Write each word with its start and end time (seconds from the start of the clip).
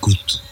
Écoute. 0.00 0.42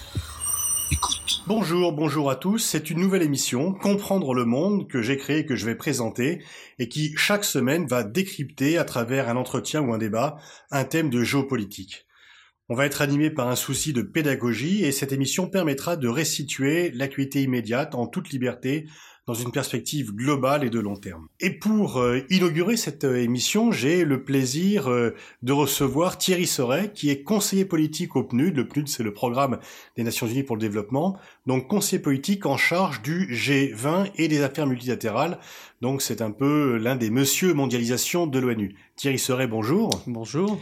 Écoute. 0.93 1.43
Bonjour, 1.47 1.95
bonjour 1.95 2.31
à 2.31 2.37
tous. 2.37 2.59
C'est 2.59 2.91
une 2.91 3.01
nouvelle 3.01 3.23
émission, 3.23 3.73
Comprendre 3.73 4.35
le 4.35 4.45
monde, 4.45 4.87
que 4.91 5.01
j'ai 5.01 5.17
créée, 5.17 5.47
que 5.47 5.57
je 5.57 5.65
vais 5.65 5.75
présenter, 5.75 6.45
et 6.79 6.91
qui, 6.91 7.15
chaque 7.17 7.45
semaine, 7.45 7.87
va 7.87 8.05
décrypter, 8.05 8.77
à 8.77 8.85
travers 8.85 9.31
un 9.31 9.37
entretien 9.37 9.81
ou 9.81 9.95
un 9.95 9.97
débat, 9.97 10.37
un 10.71 10.85
thème 10.85 11.09
de 11.09 11.25
géopolitique. 11.25 12.07
On 12.69 12.75
va 12.75 12.85
être 12.85 13.01
animé 13.01 13.31
par 13.31 13.49
un 13.49 13.57
souci 13.57 13.95
de 13.95 14.03
pédagogie, 14.03 14.85
et 14.85 14.93
cette 14.93 15.13
émission 15.13 15.49
permettra 15.49 15.97
de 15.97 16.09
restituer 16.09 16.91
l'actualité 16.91 17.43
immédiate 17.43 17.95
en 17.95 18.07
toute 18.07 18.29
liberté 18.29 18.87
dans 19.29 19.35
une 19.35 19.53
perspective 19.53 20.15
globale 20.15 20.65
et 20.65 20.71
de 20.71 20.81
long 20.81 20.97
terme. 20.97 21.29
Et 21.39 21.51
pour 21.51 21.99
euh, 21.99 22.21
inaugurer 22.31 22.79
cette 22.79 23.05
euh, 23.05 23.23
émission, 23.23 23.71
j'ai 23.71 24.07
le 24.07 24.25
plaisir 24.25 24.89
euh, 24.89 25.15
de 25.43 25.53
recevoir 25.53 26.17
Thierry 26.17 26.47
Soret, 26.47 26.93
qui 26.95 27.11
est 27.11 27.25
conseiller 27.25 27.67
politique 27.67 28.17
au 28.17 28.25
PNUD. 28.25 28.57
Le 28.57 28.67
PNUD, 28.67 28.89
c'est 28.89 29.03
le 29.03 29.13
programme 29.13 29.59
des 29.99 30.03
Nations 30.03 30.27
Unies 30.27 30.45
pour 30.45 30.57
le 30.57 30.63
développement. 30.63 31.19
Donc 31.47 31.69
conseiller 31.69 32.01
politique 32.01 32.47
en 32.47 32.57
charge 32.57 33.03
du 33.03 33.27
G20 33.31 34.13
et 34.17 34.29
des 34.29 34.41
affaires 34.41 34.67
multilatérales. 34.67 35.39
Donc 35.83 36.01
c'est 36.01 36.23
un 36.23 36.31
peu 36.31 36.79
l'un 36.79 36.97
des 36.97 37.11
monsieur 37.11 37.53
mondialisation 37.53 38.27
de 38.27 38.39
l'ONU. 38.39 38.77
Thierry 38.97 39.19
Soret, 39.19 39.47
bonjour. 39.47 39.91
Bonjour. 40.07 40.59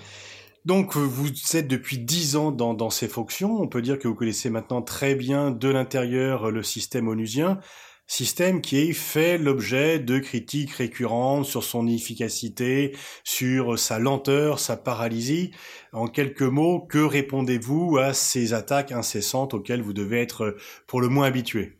Donc 0.65 0.97
vous 0.97 1.31
êtes 1.55 1.69
depuis 1.69 1.99
dix 1.99 2.35
ans 2.35 2.51
dans, 2.51 2.75
dans 2.75 2.91
ces 2.91 3.07
fonctions. 3.07 3.63
On 3.63 3.69
peut 3.69 3.81
dire 3.81 4.01
que 4.01 4.09
vous 4.09 4.17
connaissez 4.17 4.51
maintenant 4.51 4.83
très 4.83 5.15
bien 5.15 5.53
de 5.53 5.69
l'intérieur 5.69 6.51
le 6.51 6.65
système 6.65 7.07
onusien 7.07 7.61
système 8.07 8.61
qui 8.61 8.93
fait 8.93 9.39
l'objet 9.39 9.99
de 9.99 10.19
critiques 10.19 10.73
récurrentes 10.73 11.47
sur 11.47 11.65
son 11.65 11.87
efficacité, 11.89 12.97
sur 13.25 13.79
sa 13.79 13.99
lenteur, 13.99 14.59
sa 14.59 14.77
paralysie. 14.77 15.51
En 15.93 16.07
quelques 16.07 16.43
mots, 16.43 16.81
que 16.81 16.99
répondez-vous 16.99 17.99
à 17.99 18.13
ces 18.13 18.53
attaques 18.53 18.93
incessantes 18.93 19.55
auxquelles 19.55 19.83
vous 19.83 19.93
devez 19.93 20.21
être 20.21 20.57
pour 20.87 21.01
le 21.01 21.09
moins 21.09 21.27
habitué? 21.27 21.79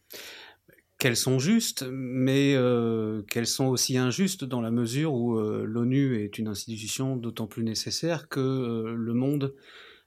Qu'elles 0.99 1.17
sont 1.17 1.39
justes, 1.39 1.85
mais 1.91 2.55
euh, 2.55 3.23
qu'elles 3.31 3.47
sont 3.47 3.67
aussi 3.67 3.99
injustes 3.99 4.45
dans 4.45 4.63
la 4.63 4.71
mesure 4.71 5.13
où 5.13 5.39
euh, 5.39 5.65
l'ONU 5.67 6.23
est 6.23 6.39
une 6.39 6.49
institution 6.49 7.17
d'autant 7.17 7.47
plus 7.47 7.65
nécessaire 7.65 8.29
que 8.29 8.41
euh, 8.41 8.95
le 8.95 9.15
monde 9.15 9.55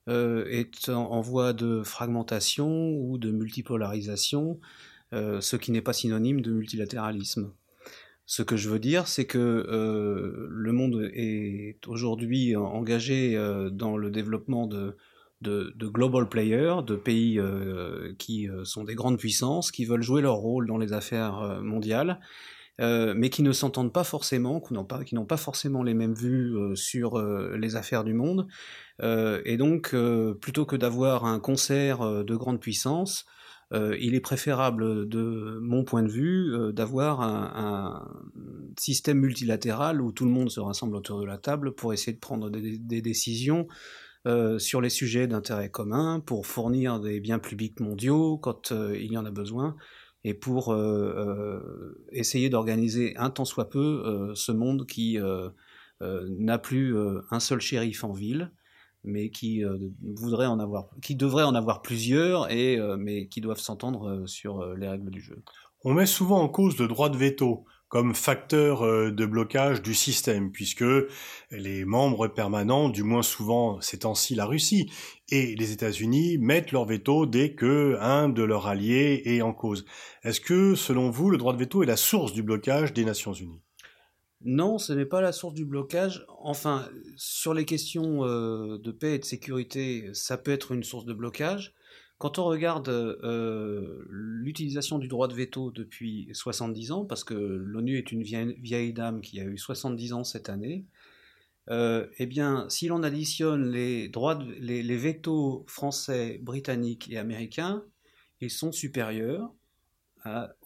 est 0.08 0.89
en, 0.89 1.21
voie 1.21 1.53
de 1.53 1.83
fragmentation 1.83 2.89
ou 2.89 3.19
de 3.19 3.30
multipolarisation 3.30 4.59
euh, 4.59 4.65
ce 5.11 5.55
qui 5.55 5.71
n'est 5.71 5.81
pas 5.81 5.93
synonyme 5.93 6.41
de 6.41 6.52
multilatéralisme. 6.52 7.52
Ce 8.31 8.43
que 8.43 8.57
je 8.57 8.69
veux 8.69 8.77
dire, 8.77 9.07
c'est 9.07 9.25
que 9.25 9.39
euh, 9.39 10.47
le 10.52 10.71
monde 10.71 11.09
est 11.15 11.79
aujourd'hui 11.88 12.55
engagé 12.55 13.35
euh, 13.35 13.71
dans 13.71 13.97
le 13.97 14.11
développement 14.11 14.67
de, 14.67 14.95
global 15.41 16.30
players, 16.30 16.83
de 16.85 16.95
pays 16.95 17.41
qui 18.19 18.47
sont 18.65 18.83
des 18.83 18.93
grandes 18.93 19.17
puissances, 19.17 19.71
qui 19.71 19.83
veulent 19.85 20.03
jouer 20.03 20.21
leur 20.21 20.35
rôle 20.35 20.67
dans 20.67 20.77
les 20.77 20.93
affaires 20.93 21.59
mondiales, 21.63 22.19
mais 22.77 23.31
qui 23.31 23.41
ne 23.41 23.52
s'entendent 23.52 23.93
pas 23.93 24.03
forcément, 24.03 24.59
qui 24.59 24.75
n'ont 24.75 25.25
pas, 25.25 25.37
forcément 25.37 25.81
les 25.81 25.95
mêmes 25.95 26.13
vues 26.13 26.55
sur 26.75 27.19
les 27.55 27.75
affaires 27.77 28.03
du 28.03 28.13
monde. 28.13 28.47
et 29.02 29.57
donc, 29.57 29.95
plutôt 30.41 30.65
que 30.65 30.75
d'avoir 30.75 31.25
un 31.25 31.39
concert 31.39 32.23
de 32.25 32.35
grandes 32.35 32.59
puissances, 32.59 33.25
euh, 33.71 33.95
il 33.99 34.15
est 34.15 34.19
préférable, 34.19 35.07
de 35.07 35.59
mon 35.61 35.83
point 35.83 36.01
de 36.01 36.09
vue, 36.09 36.53
euh, 36.55 36.71
d'avoir 36.71 37.21
un, 37.21 38.07
système 38.77 39.19
multilatéral 39.19 40.01
où 40.01 40.13
tout 40.13 40.23
le 40.23 40.31
monde 40.31 40.49
se 40.49 40.61
rassemble 40.61 40.95
autour 40.95 41.19
de 41.19 41.25
la 41.25 41.37
table 41.37 41.75
pour 41.75 41.91
essayer 41.91 42.13
de 42.13 42.19
prendre 42.19 42.49
des, 42.49 43.01
décisions 43.01 43.67
euh, 44.25 44.57
sur 44.57 44.79
les 44.79 44.89
sujets 44.89 45.27
d'intérêt 45.27 45.69
commun, 45.69 46.21
pour 46.21 46.47
fournir 46.47 46.99
des 47.02 47.19
biens 47.19 47.39
publics 47.39 47.81
mondiaux 47.81 48.37
quand 48.37 48.71
il 48.71 49.11
y 49.11 49.17
en 49.17 49.25
a 49.25 49.31
besoin, 49.31 49.75
et 50.23 50.33
pour 50.33 50.75
essayer 52.11 52.49
d'organiser 52.49 53.15
un 53.17 53.29
tant 53.29 53.45
soit 53.45 53.69
peu 53.69 54.31
ce 54.33 54.52
monde 54.52 54.85
qui 54.85 55.17
n'a 56.02 56.58
plus 56.58 56.95
un 57.31 57.39
seul 57.39 57.59
shérif 57.59 58.03
en 58.03 58.13
ville, 58.13 58.52
mais 59.04 59.30
qui 59.30 59.64
euh, 59.64 59.77
voudrait 60.15 60.48
en 60.48 60.60
avoir, 60.60 60.87
qui 61.02 61.15
devrait 61.15 61.43
en 61.43 61.55
avoir 61.55 61.82
plusieurs, 61.82 62.52
et, 62.52 62.77
euh, 62.77 62.98
mais 62.98 63.27
qui 63.27 63.42
doivent 63.42 63.60
s'entendre 63.60 64.10
euh, 64.10 64.27
sur 64.27 64.76
les 64.76 64.87
règles 64.87 65.10
du 65.10 65.21
jeu. 65.21 65.42
On 65.83 65.93
met 65.93 66.05
souvent 66.05 66.42
en 66.42 66.49
cause 66.49 66.77
le 66.77 66.87
droit 66.87 67.09
de 67.09 67.17
veto 67.17 67.65
comme 67.88 68.14
facteur 68.14 68.83
de 68.83 69.26
blocage 69.26 69.82
du 69.82 69.95
système, 69.95 70.52
puisque 70.52 70.86
les 71.49 71.86
membres 71.86 72.27
permanents, 72.27 72.88
du 72.88 73.02
moins 73.02 73.23
souvent 73.23 73.82
ces 73.82 73.99
temps-ci 73.99 74.36
la 74.36 74.45
Russie 74.45 74.92
et 75.32 75.55
les 75.55 75.71
États-Unis, 75.71 76.38
mettent 76.38 76.71
leur 76.71 76.86
veto 76.86 77.26
dès 77.26 77.55
que 77.55 77.98
un 77.99 78.30
de 78.30 78.43
leurs 78.43 78.67
alliés 78.67 79.23
est 79.26 79.42
en 79.42 79.54
cause. 79.54 79.86
Est-ce 80.21 80.39
que, 80.39 80.76
selon 80.76 81.09
vous, 81.09 81.32
le 81.32 81.38
droit 81.38 81.54
de 81.54 81.58
veto 81.58 81.82
est 81.82 81.88
la 81.88 81.98
source 81.98 82.32
du 82.32 82.43
blocage 82.43 82.93
des 82.93 83.05
Nations 83.05 83.33
Unies? 83.33 83.64
Non, 84.42 84.77
ce 84.77 84.94
n'est 84.94 85.05
pas 85.05 85.22
la 85.22 85.33
source 85.33 85.54
du 85.54 85.66
blocage. 85.66 86.26
Enfin, 86.39 86.89
sur 87.17 87.54
les 87.54 87.66
questions 87.66 88.23
euh, 88.26 88.77
de 88.77 88.92
paix 88.92 89.16
et 89.16 89.20
de 89.20 89.26
sécurité, 89.26 90.14
ça 90.14 90.38
peut 90.38 90.52
être 90.52 90.72
une 90.72 90.83
source 90.83 91.05
de 91.05 91.14
blocage. 91.14 91.76
Quand 92.20 92.39
on 92.39 92.45
regarde 92.45 92.89
euh, 92.89 94.05
l'utilisation 94.10 94.98
du 94.98 95.08
droit 95.08 95.27
de 95.27 95.33
veto 95.33 95.72
depuis 95.72 96.30
70 96.33 96.92
ans, 96.92 97.05
parce 97.05 97.23
que 97.23 97.33
l'ONU 97.33 97.98
est 97.98 98.11
une 98.11 98.23
vieille, 98.23 98.94
dame 98.94 99.22
qui 99.22 99.39
a 99.42 99.44
eu 99.45 99.58
70 99.58 100.14
ans 100.14 100.23
cette 100.23 100.50
année, 100.50 100.86
euh, 101.70 102.08
eh 102.17 102.26
bien, 102.26 102.66
si 102.70 102.88
l'on 102.88 103.04
additionne 103.04 103.70
les, 103.70 104.10
droits 104.10 104.39
les, 104.60 104.83
les 104.83 105.21
français, 105.67 106.39
britanniques 106.42 107.10
et 107.11 107.17
américains, 107.17 107.83
ils 108.42 108.52
sont 108.52 108.71
supérieurs 108.71 109.54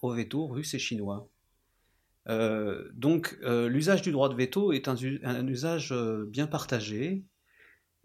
aux 0.01 0.13
vétos 0.13 0.47
russes 0.47 0.73
et 0.73 0.79
chinois. 0.79 1.29
Euh, 2.29 2.89
donc 2.93 3.37
euh, 3.43 3.67
l'usage 3.67 4.01
du 4.01 4.11
droit 4.11 4.29
de 4.29 4.35
veto 4.35 4.71
est 4.71 4.87
un, 4.87 4.95
usage 4.95 5.91
euh, 5.91 6.25
bien 6.25 6.47
partagé 6.47 7.25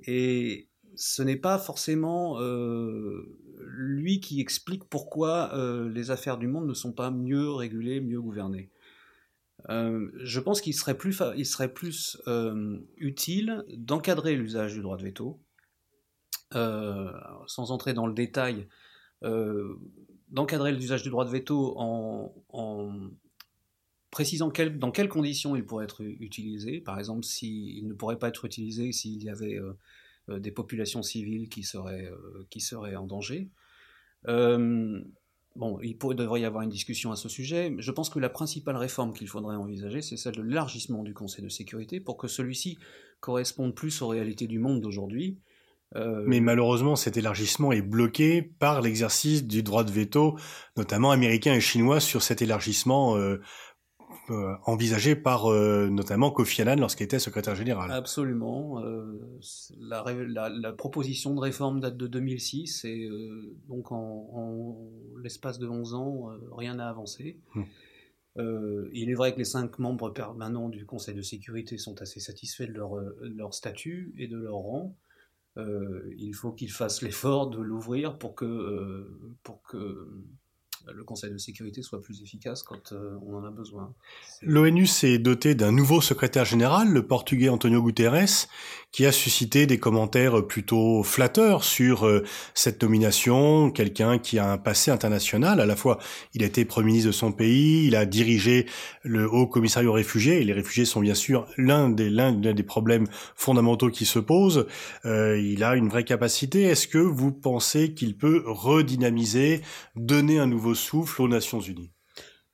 et 0.01 0.69
ce 0.97 1.23
n'est 1.23 1.37
pas 1.37 1.59
forcément 1.59 2.41
lui 2.41 4.21
qui 4.21 4.41
explique 4.41 4.84
pourquoi 4.84 5.53
les 5.93 6.11
affaires 6.11 6.39
du 6.39 6.49
monde 6.49 6.67
ne 6.67 6.75
sont 6.75 6.93
pas 6.93 7.11
mieux 7.11 7.51
régulées, 7.51 8.01
mieux 8.01 8.21
gouvernées. 8.21 8.71
je 9.69 10.41
pense 10.41 10.61
qu'il 10.61 10.75
serait 10.75 10.97
plus, 10.97 11.23
serait 11.45 11.73
plus 11.73 12.21
utile 12.97 13.65
d'encadrer 13.77 14.35
l'usage 14.35 14.73
du 14.73 14.81
droit 14.81 14.97
de 14.97 15.05
veto, 15.05 15.41
sans 16.53 17.71
entrer 17.71 17.93
dans 17.93 18.06
le 18.06 18.15
détail, 18.15 18.67
d'encadrer 19.23 20.73
l'usage 20.73 21.03
du 21.03 21.11
droit 21.11 21.27
de 21.27 21.31
veto 21.31 21.75
en 21.79 22.33
précisant 24.10 24.50
dans 24.76 24.91
quelles 24.91 25.08
conditions 25.08 25.56
il 25.56 25.64
pourrait 25.64 25.84
être 25.84 26.02
utilisé. 26.02 26.80
Par 26.80 26.98
exemple, 26.98 27.24
s'il 27.24 27.86
ne 27.86 27.92
pourrait 27.92 28.19
pas 28.19 28.28
être 28.28 28.44
utilisé 28.44 28.92
s'il 28.92 29.22
y 29.22 29.28
avait 29.28 29.58
euh, 29.58 29.72
euh, 30.30 30.38
des 30.38 30.50
populations 30.50 31.02
civiles 31.02 31.48
qui 31.48 31.62
seraient, 31.62 32.06
euh, 32.10 32.46
qui 32.50 32.60
seraient 32.60 32.96
en 32.96 33.06
danger. 33.06 33.48
bon, 34.24 35.80
il 35.82 35.98
devrait 35.98 36.41
y 36.41 36.44
avoir 36.44 36.62
une 36.62 36.70
discussion 36.70 37.12
à 37.12 37.16
ce 37.16 37.28
sujet. 37.28 37.74
Je 37.78 37.91
pense 37.91 38.08
que 38.08 38.19
la 38.19 38.30
principale 38.30 38.76
réforme 38.76 39.12
qu'il 39.12 39.28
faudrait 39.28 39.56
envisager, 39.56 40.00
c'est 40.00 40.16
celle 40.16 40.36
de 40.36 40.42
l'élargissement 40.42 41.02
du 41.02 41.12
Conseil 41.12 41.44
de 41.44 41.50
sécurité 41.50 42.00
pour 42.00 42.16
que 42.16 42.28
celui-ci 42.28 42.78
corresponde 43.20 43.75
plus 43.75 44.00
aux 44.00 44.08
réalités 44.08 44.46
du 44.46 44.58
monde 44.58 44.80
d'aujourd'hui. 44.80 45.38
Mais 46.26 46.40
malheureusement, 46.40 46.96
cet 46.96 47.16
élargissement 47.16 47.72
est 47.72 47.80
bloqué 47.80 48.42
par 48.42 48.82
l'exercice 48.82 49.46
du 49.46 49.62
droit 49.62 49.84
de 49.84 49.90
veto, 49.90 50.38
notamment 50.76 51.10
américain 51.12 51.54
et 51.54 51.62
chinois, 51.62 51.98
sur 51.98 52.22
cet 52.22 52.42
élargissement 52.42 53.16
envisagé 54.31 55.17
par 55.17 55.47
euh, 55.47 55.88
notamment 55.88 56.31
Kofi 56.31 56.62
Annan 56.62 56.76
lorsqu'il 56.76 57.05
était 57.05 57.19
secrétaire 57.19 57.55
général. 57.55 57.91
Absolument. 57.91 58.82
Euh, 58.82 59.41
la, 59.79 60.73
proposition 60.73 61.35
de 61.35 61.41
réforme 61.41 61.81
date 61.81 61.97
de 61.97 62.06
2006 62.06 62.85
et 62.85 63.08
donc 63.69 63.93
en, 63.93 64.76
l'espace 65.23 65.58
de 65.58 65.67
11 65.67 65.94
ans, 65.94 66.29
rien 66.52 66.75
n'a 66.75 66.88
avancé. 66.88 67.41
Hmm. 67.55 67.64
il 68.93 69.11
est 69.11 69.14
vrai 69.14 69.32
que 69.32 69.38
les 69.38 69.44
cinq 69.44 69.79
membres 69.79 70.11
permanents 70.11 70.69
du 70.69 70.87
Conseil 70.87 71.14
de 71.14 71.23
sécurité 71.23 71.79
sont 71.79 72.00
assez 72.00 72.20
satisfaits 72.20 72.64
de 72.64 72.73
leur, 72.73 72.94
leur 73.20 73.55
statut 73.55 74.14
et 74.19 74.29
de 74.29 74.37
leur 74.37 74.56
rang. 74.56 74.97
il 75.56 76.35
faut 76.35 76.52
qu'ils 76.52 76.70
fassent 76.70 77.02
l'effort 77.02 77.50
de 77.50 77.61
l'ouvrir 77.61 78.19
pour 78.19 78.35
que, 78.35 79.11
pour 79.43 79.62
que 79.62 80.08
le 80.94 81.05
Conseil 81.05 81.31
de 81.31 81.38
sécurité 81.38 81.82
soit 81.82 82.00
plus 82.00 82.23
efficace 82.23 82.62
quand 82.62 82.93
euh, 82.93 83.17
on 83.26 83.37
en 83.37 83.44
a 83.44 83.50
besoin. 83.50 83.93
L'ONU 84.43 84.87
s'est 84.87 85.19
doté 85.19 85.55
d'un 85.55 85.73
nouveau 85.73 86.00
secrétaire 86.00 86.44
général, 86.44 86.88
le 86.88 87.06
portugais 87.06 87.49
Antonio 87.49 87.82
Guterres, 87.82 88.49
qui 88.90 89.05
a 89.05 89.12
suscité 89.12 89.67
des 89.67 89.79
commentaires 89.79 90.46
plutôt 90.46 91.02
flatteurs 91.02 91.62
sur 91.62 92.06
euh, 92.06 92.25
cette 92.55 92.82
nomination, 92.82 93.70
quelqu'un 93.70 94.19
qui 94.19 94.38
a 94.38 94.50
un 94.50 94.58
passé 94.58 94.90
international, 94.90 95.61
à 95.61 95.67
la 95.67 95.76
fois 95.76 95.99
il 96.35 96.43
a 96.43 96.46
été 96.46 96.64
Premier 96.64 96.87
ministre 96.87 97.08
de 97.08 97.12
son 97.12 97.32
pays, 97.32 97.87
il 97.87 97.96
a 97.96 98.06
dirigé 98.06 98.67
le 99.02 99.31
Haut 99.31 99.46
Commissariat 99.46 99.88
aux 99.88 99.93
réfugiés, 99.93 100.40
et 100.40 100.44
les 100.44 100.52
réfugiés 100.52 100.85
sont 100.85 101.00
bien 101.00 101.14
sûr 101.14 101.46
l'un 101.56 101.90
des, 101.90 102.11
des 102.11 102.62
problèmes 102.62 103.06
fondamentaux 103.37 103.90
qui 103.90 104.06
se 104.06 104.19
posent, 104.19 104.67
euh, 105.05 105.38
il 105.38 105.62
a 105.64 105.75
une 105.75 105.88
vraie 105.88 106.05
capacité, 106.05 106.62
est-ce 106.62 106.88
que 106.88 106.99
vous 106.99 107.32
pensez 107.32 107.93
qu'il 107.93 108.17
peut 108.17 108.43
redynamiser, 108.46 109.61
donner 109.96 110.38
un 110.38 110.46
nouveau 110.46 110.75
souffle 110.78 111.22
aux 111.22 111.28
Nations 111.28 111.60
Unies 111.60 111.92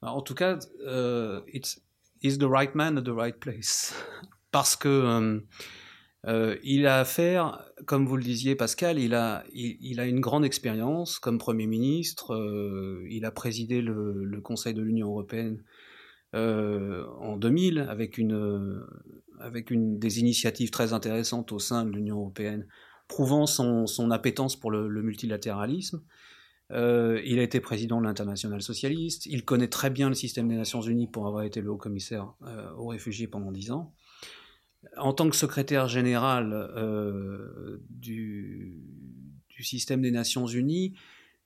En 0.02 0.22
tout 0.22 0.34
cas, 0.34 0.58
uh, 0.86 1.40
it's, 1.46 1.80
the 2.22 2.48
right 2.48 2.74
man 2.74 2.98
at 2.98 3.02
the 3.02 3.14
right 3.14 3.38
place? 3.38 3.94
Parce 4.50 4.76
que 4.76 4.88
euh, 4.88 5.40
euh, 6.26 6.56
il 6.62 6.86
a 6.86 7.00
affaire, 7.00 7.64
comme 7.86 8.06
vous 8.06 8.16
le 8.16 8.22
disiez 8.22 8.54
Pascal, 8.54 8.98
il 8.98 9.14
a, 9.14 9.44
il, 9.52 9.98
a 10.00 10.06
une 10.06 10.20
grande 10.20 10.44
expérience 10.44 11.18
comme 11.18 11.38
Premier 11.38 11.66
ministre, 11.66 12.34
euh, 12.34 13.04
il 13.10 13.24
a 13.24 13.30
présidé 13.30 13.82
le, 13.82 14.40
Conseil 14.42 14.74
de 14.74 14.82
l'Union 14.82 15.08
européenne 15.08 15.62
en 16.32 17.36
2000 17.36 17.78
avec, 17.88 18.18
une, 18.18 18.84
avec 19.38 19.70
une, 19.70 20.00
des 20.00 20.18
initiatives 20.18 20.70
très 20.70 20.92
intéressantes 20.92 21.52
au 21.52 21.60
sein 21.60 21.84
de 21.84 21.90
l'Union 21.92 22.16
européenne, 22.16 22.66
prouvant 23.06 23.46
son, 23.46 23.86
son 23.86 24.10
appétence 24.10 24.58
pour 24.58 24.72
le 24.72 25.02
multilatéralisme. 25.02 26.02
Euh, 26.72 27.20
il 27.25 27.38
a 27.38 27.43
été 27.43 27.61
président 27.61 28.00
de 28.00 28.06
l'international 28.06 28.62
socialiste. 28.62 29.26
Il 29.26 29.44
connaît 29.44 29.69
très 29.69 29.90
bien 29.90 30.08
le 30.08 30.14
système 30.14 30.49
des 30.49 30.56
Nations 30.56 30.81
Unies 30.81 31.06
pour 31.06 31.26
avoir 31.26 31.43
été 31.43 31.61
le 31.61 31.70
haut 31.70 31.76
commissaire 31.76 32.34
euh, 32.46 32.72
aux 32.76 32.88
réfugiés 32.88 33.26
pendant 33.26 33.52
dix 33.52 33.70
ans. 33.70 33.93
En 34.96 35.12
tant 35.12 35.28
que 35.28 35.37
secrétaire 35.37 35.88
général 35.88 36.52
euh, 36.52 37.82
du, 37.90 38.82
système 39.61 40.02
des 40.02 40.11
Nations 40.11 40.46
Unies, 40.46 40.94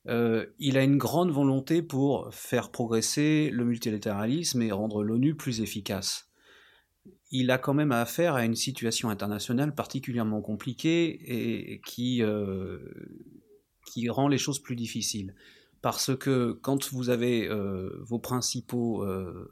il 0.05 0.77
a 0.77 0.83
une 0.83 0.97
grande 0.97 1.31
volonté 1.31 1.81
pour 1.81 2.33
faire 2.33 2.71
progresser 2.71 3.49
le 3.53 3.63
multilatéralisme 3.63 4.61
et 4.61 4.71
rendre 4.71 5.03
l'ONU 5.03 5.35
plus 5.35 5.61
efficace. 5.61 6.29
Il 7.31 7.51
a 7.51 7.59
quand 7.59 7.75
même 7.75 7.91
affaire 7.91 8.33
à 8.33 8.43
une 8.43 8.55
situation 8.55 9.09
internationale 9.09 9.75
particulièrement 9.75 10.41
compliquée 10.41 11.71
et 11.71 11.79
qui 11.85 12.23
qui 13.89 14.09
rend 14.09 14.27
les 14.27 14.37
choses 14.37 14.59
plus 14.59 14.75
difficiles. 14.75 15.33
Parce 15.81 16.15
que 16.15 16.57
quand 16.61 16.91
vous 16.91 17.09
avez 17.09 17.47
euh, 17.47 17.89
vos 18.01 18.19
principaux, 18.19 19.03
euh, 19.03 19.49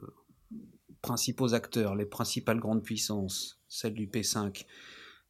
principaux 1.00 1.54
acteurs, 1.54 1.94
les 1.94 2.04
principales 2.04 2.60
grandes 2.60 2.82
puissances, 2.82 3.60
celles 3.68 3.94
du 3.94 4.06
P5, 4.06 4.66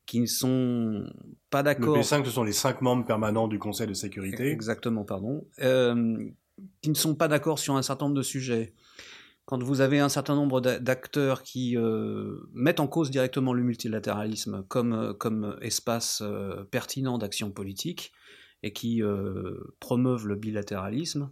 qui 0.06 0.20
ne 0.20 0.26
sont 0.26 1.05
pas 1.50 1.62
d'accord. 1.62 1.96
Le 1.96 2.02
P5, 2.02 2.25
ce 2.25 2.31
sont 2.31 2.43
les 2.43 2.52
cinq 2.52 2.81
membres 2.81 3.05
permanents 3.05 3.46
du 3.46 3.58
Conseil 3.58 3.87
de 3.87 3.94
sécurité. 3.94 4.50
Exactement, 4.50 5.05
pardon. 5.05 5.46
Euh, 5.60 6.16
qui 6.82 6.90
ne 6.90 6.94
sont 6.94 7.14
pas 7.14 7.28
d'accord 7.28 7.58
sur 7.58 7.76
un 7.76 7.82
certain 7.82 8.06
nombre 8.06 8.16
de 8.16 8.22
sujets. 8.22 8.75
Quand 9.44 9.62
vous 9.62 9.81
avez 9.81 10.00
un 10.00 10.08
certain 10.08 10.34
nombre 10.34 10.60
d'acteurs 10.60 11.43
qui 11.43 11.75
mettent 12.52 12.81
en 12.81 12.87
cause 12.87 13.10
directement 13.10 13.55
le 13.55 13.62
multilatéralisme 13.62 14.62
comme, 14.69 15.14
comme 15.19 15.56
espace 15.62 16.22
pertinent 16.70 17.16
d'action 17.16 17.50
politique, 17.50 18.12
et 18.62 18.72
qui 18.72 19.02
euh, 19.02 19.55
promeuvent 19.81 20.26
le 20.26 20.37
bilatéralisme. 20.37 21.31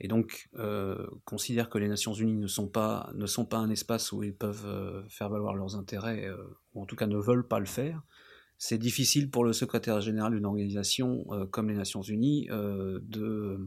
Et 0.00 0.08
donc 0.08 0.48
euh, 0.58 1.06
considèrent 1.24 1.70
que 1.70 1.78
les 1.78 1.88
Nations 1.88 2.12
Unies 2.12 2.36
ne 2.36 2.48
sont 2.48 2.66
pas, 2.66 3.10
ne 3.14 3.26
sont 3.26 3.44
pas 3.44 3.58
un 3.58 3.70
espace 3.70 4.10
où 4.12 4.22
ils 4.22 4.34
peuvent 4.34 4.66
euh, 4.66 5.02
faire 5.08 5.28
valoir 5.28 5.54
leurs 5.54 5.76
intérêts, 5.76 6.28
ou 6.74 6.82
en 6.82 6.86
tout 6.86 6.96
cas 6.96 7.06
ne 7.06 7.16
veulent 7.16 7.46
pas 7.46 7.60
le 7.60 7.66
faire, 7.66 8.02
c'est 8.58 8.78
difficile 8.78 9.30
pour 9.30 9.44
le 9.44 9.52
secrétaire 9.52 10.00
général 10.00 10.34
d'une 10.34 10.46
organisation 10.46 11.24
comme 11.50 11.68
les 11.68 11.76
Nations 11.76 12.02
Unies 12.02 12.46
de, 12.48 13.58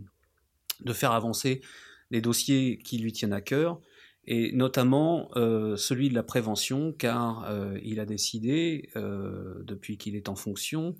de 0.79 0.93
faire 0.93 1.11
avancer 1.11 1.61
les 2.09 2.21
dossiers 2.21 2.77
qui 2.77 2.97
lui 2.97 3.11
tiennent 3.11 3.33
à 3.33 3.41
cœur, 3.41 3.81
et 4.25 4.53
notamment 4.53 5.29
celui 5.35 6.09
de 6.09 6.15
la 6.15 6.23
prévention, 6.23 6.93
car 6.93 7.53
il 7.83 7.99
a 7.99 8.05
décidé, 8.05 8.89
depuis 8.95 9.97
qu'il 9.97 10.15
est 10.15 10.29
en 10.29 10.35
fonction, 10.35 10.95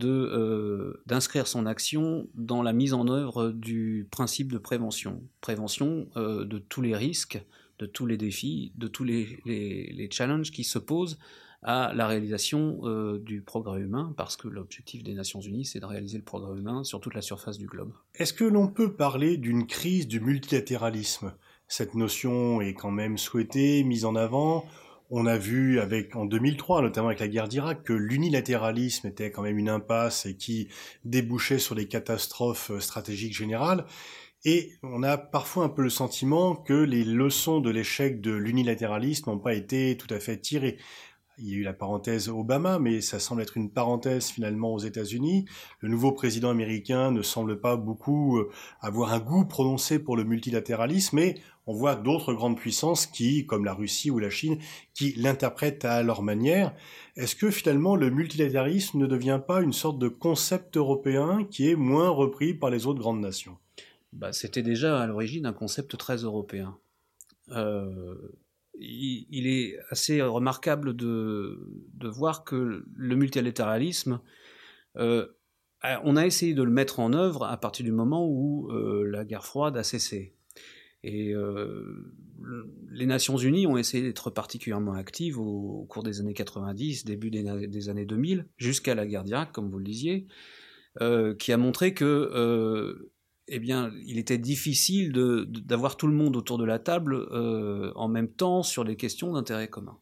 euh, 0.00 1.02
d'inscrire 1.06 1.46
son 1.46 1.66
action 1.66 2.26
dans 2.34 2.62
la 2.62 2.72
mise 2.72 2.94
en 2.94 3.08
œuvre 3.08 3.50
du 3.50 4.08
principe 4.10 4.50
de 4.50 4.58
prévention. 4.58 5.22
Prévention 5.40 6.08
euh, 6.16 6.44
de 6.44 6.58
tous 6.58 6.80
les 6.80 6.96
risques, 6.96 7.42
de 7.78 7.86
tous 7.86 8.06
les 8.06 8.16
défis, 8.16 8.72
de 8.76 8.88
tous 8.88 9.04
les, 9.04 9.40
les, 9.44 10.08
challenges 10.10 10.50
qui 10.50 10.64
se 10.64 10.78
posent 10.78 11.18
à 11.62 11.92
la 11.94 12.06
réalisation 12.06 12.80
euh, 12.84 13.18
du 13.18 13.42
progrès 13.42 13.80
humain, 13.80 14.14
parce 14.16 14.36
que 14.36 14.48
l'objectif 14.48 15.02
des 15.02 15.14
Nations 15.14 15.40
Unies, 15.40 15.66
c'est 15.66 15.80
de 15.80 15.86
réaliser 15.86 16.16
le 16.16 16.24
progrès 16.24 16.58
humain 16.58 16.84
sur 16.84 17.00
toute 17.00 17.14
la 17.14 17.22
surface 17.22 17.58
du 17.58 17.66
globe. 17.66 17.92
Est-ce 18.14 18.32
que 18.32 18.44
l'on 18.44 18.68
peut 18.68 18.94
parler 18.94 19.36
d'une 19.36 19.66
crise 19.66 20.08
du 20.08 20.20
multilatéralisme? 20.20 21.34
Cette 21.68 21.94
notion 21.94 22.60
est 22.60 22.74
quand 22.74 22.90
même 22.90 23.16
souhaitée, 23.16 23.84
mise 23.84 24.04
en 24.04 24.16
avant. 24.16 24.64
On 25.14 25.26
a 25.26 25.36
vu 25.36 25.78
avec 25.78 26.16
en 26.16 26.24
2003, 26.24 26.80
notamment 26.80 27.08
avec 27.08 27.20
la 27.20 27.28
guerre 27.28 27.46
d'Irak, 27.46 27.82
que 27.82 27.92
l'unilatéralisme 27.92 29.06
était 29.08 29.30
quand 29.30 29.42
même 29.42 29.58
une 29.58 29.68
impasse 29.68 30.24
et 30.24 30.38
qui 30.38 30.68
débouchait 31.04 31.58
sur 31.58 31.74
des 31.74 31.86
catastrophes 31.86 32.70
euh, 32.70 32.80
stratégiques 32.80 33.36
générales. 33.36 33.84
Et 34.46 34.72
on 34.82 35.02
a 35.02 35.18
parfois 35.18 35.64
un 35.64 35.68
peu 35.68 35.82
le 35.82 35.90
sentiment 35.90 36.56
que 36.56 36.72
les 36.72 37.04
leçons 37.04 37.60
de 37.60 37.68
l'échec 37.68 38.22
de 38.22 38.32
l'unilatéralisme 38.32 39.30
n'ont 39.30 39.38
pas 39.38 39.52
été 39.52 39.98
tout 39.98 40.12
à 40.12 40.18
fait 40.18 40.38
tirées. 40.38 40.78
Il 41.36 41.48
y 41.48 41.54
a 41.54 41.56
eu 41.56 41.62
la 41.62 41.72
parenthèse 41.74 42.28
Obama, 42.28 42.78
mais 42.78 43.00
ça 43.02 43.18
semble 43.18 43.42
être 43.42 43.56
une 43.56 43.70
parenthèse 43.70 44.28
finalement 44.30 44.72
aux 44.72 44.78
États-Unis. 44.78 45.44
Le 45.80 45.88
nouveau 45.90 46.12
président 46.12 46.48
américain 46.48 47.10
ne 47.10 47.20
semble 47.20 47.60
pas 47.60 47.76
beaucoup 47.76 48.38
euh, 48.38 48.50
avoir 48.80 49.12
un 49.12 49.18
goût 49.18 49.44
prononcé 49.44 49.98
pour 49.98 50.16
le 50.16 50.24
multilatéralisme, 50.24 51.16
mais 51.16 51.34
on 51.66 51.74
voit 51.74 51.94
d'autres 51.94 52.34
grandes 52.34 52.58
puissances 52.58 53.06
qui, 53.06 53.46
comme 53.46 53.64
la 53.64 53.74
Russie 53.74 54.10
ou 54.10 54.18
la 54.18 54.30
Chine, 54.30 54.58
qui 54.94 55.12
l'interprètent 55.12 55.84
à 55.84 56.02
leur 56.02 56.22
manière. 56.22 56.74
Est-ce 57.16 57.36
que 57.36 57.50
finalement 57.50 57.94
le 57.96 58.10
multilatéralisme 58.10 58.98
ne 58.98 59.06
devient 59.06 59.40
pas 59.46 59.62
une 59.62 59.72
sorte 59.72 59.98
de 59.98 60.08
concept 60.08 60.76
européen 60.76 61.46
qui 61.50 61.68
est 61.70 61.76
moins 61.76 62.08
repris 62.08 62.54
par 62.54 62.70
les 62.70 62.86
autres 62.86 63.00
grandes 63.00 63.20
nations? 63.20 63.58
Bah, 64.12 64.32
C'était 64.32 64.62
déjà 64.62 65.00
à 65.00 65.06
l'origine 65.06 65.46
un 65.46 65.52
concept 65.52 65.96
très 65.96 66.16
européen. 66.16 66.76
Euh, 67.50 68.14
il, 68.78 69.46
est 69.46 69.78
assez 69.90 70.22
remarquable 70.22 70.96
de, 70.96 71.58
voir 72.02 72.44
que 72.44 72.84
le 72.94 73.16
multilatéralisme, 73.16 74.20
euh, 74.96 75.26
on 76.04 76.16
a 76.16 76.26
essayé 76.26 76.54
de 76.54 76.62
le 76.62 76.70
mettre 76.70 77.00
en 77.00 77.12
œuvre 77.12 77.44
à 77.44 77.56
partir 77.56 77.84
du 77.84 77.92
moment 77.92 78.26
où 78.26 78.70
euh, 78.70 79.04
la 79.04 79.24
guerre 79.24 79.44
froide 79.44 79.76
a 79.76 79.82
cessé. 79.82 80.34
Et 81.04 81.34
euh, 81.34 82.14
les 82.90 83.06
Nations 83.06 83.36
Unies 83.36 83.66
ont 83.66 83.76
essayé 83.76 84.02
d'être 84.04 84.30
particulièrement 84.30 84.94
actives 84.94 85.38
au, 85.38 85.84
cours 85.88 86.02
des 86.02 86.20
années 86.20 86.34
90, 86.34 87.04
début 87.04 87.30
des, 87.30 87.88
années 87.88 88.06
2000, 88.06 88.46
jusqu'à 88.56 88.94
la 88.94 89.06
guerre 89.06 89.24
d'Irak, 89.24 89.52
comme 89.52 89.68
vous 89.68 89.78
le 89.78 89.84
disiez, 89.84 90.26
euh, 91.00 91.34
qui 91.34 91.52
a 91.52 91.56
montré 91.56 91.94
que, 91.94 92.04
euh, 92.04 93.12
eh 93.48 93.58
bien, 93.58 93.92
il 94.06 94.18
était 94.18 94.38
difficile 94.38 95.12
d'avoir 95.12 95.96
tout 95.96 96.06
le 96.06 96.14
monde 96.14 96.36
autour 96.36 96.58
de 96.58 96.64
la 96.64 96.78
table 96.78 97.26
en 97.96 98.08
même 98.08 98.28
temps 98.28 98.62
sur 98.62 98.84
les 98.84 98.96
questions 98.96 99.32
d'intérêt 99.32 99.68
commun. 99.68 99.98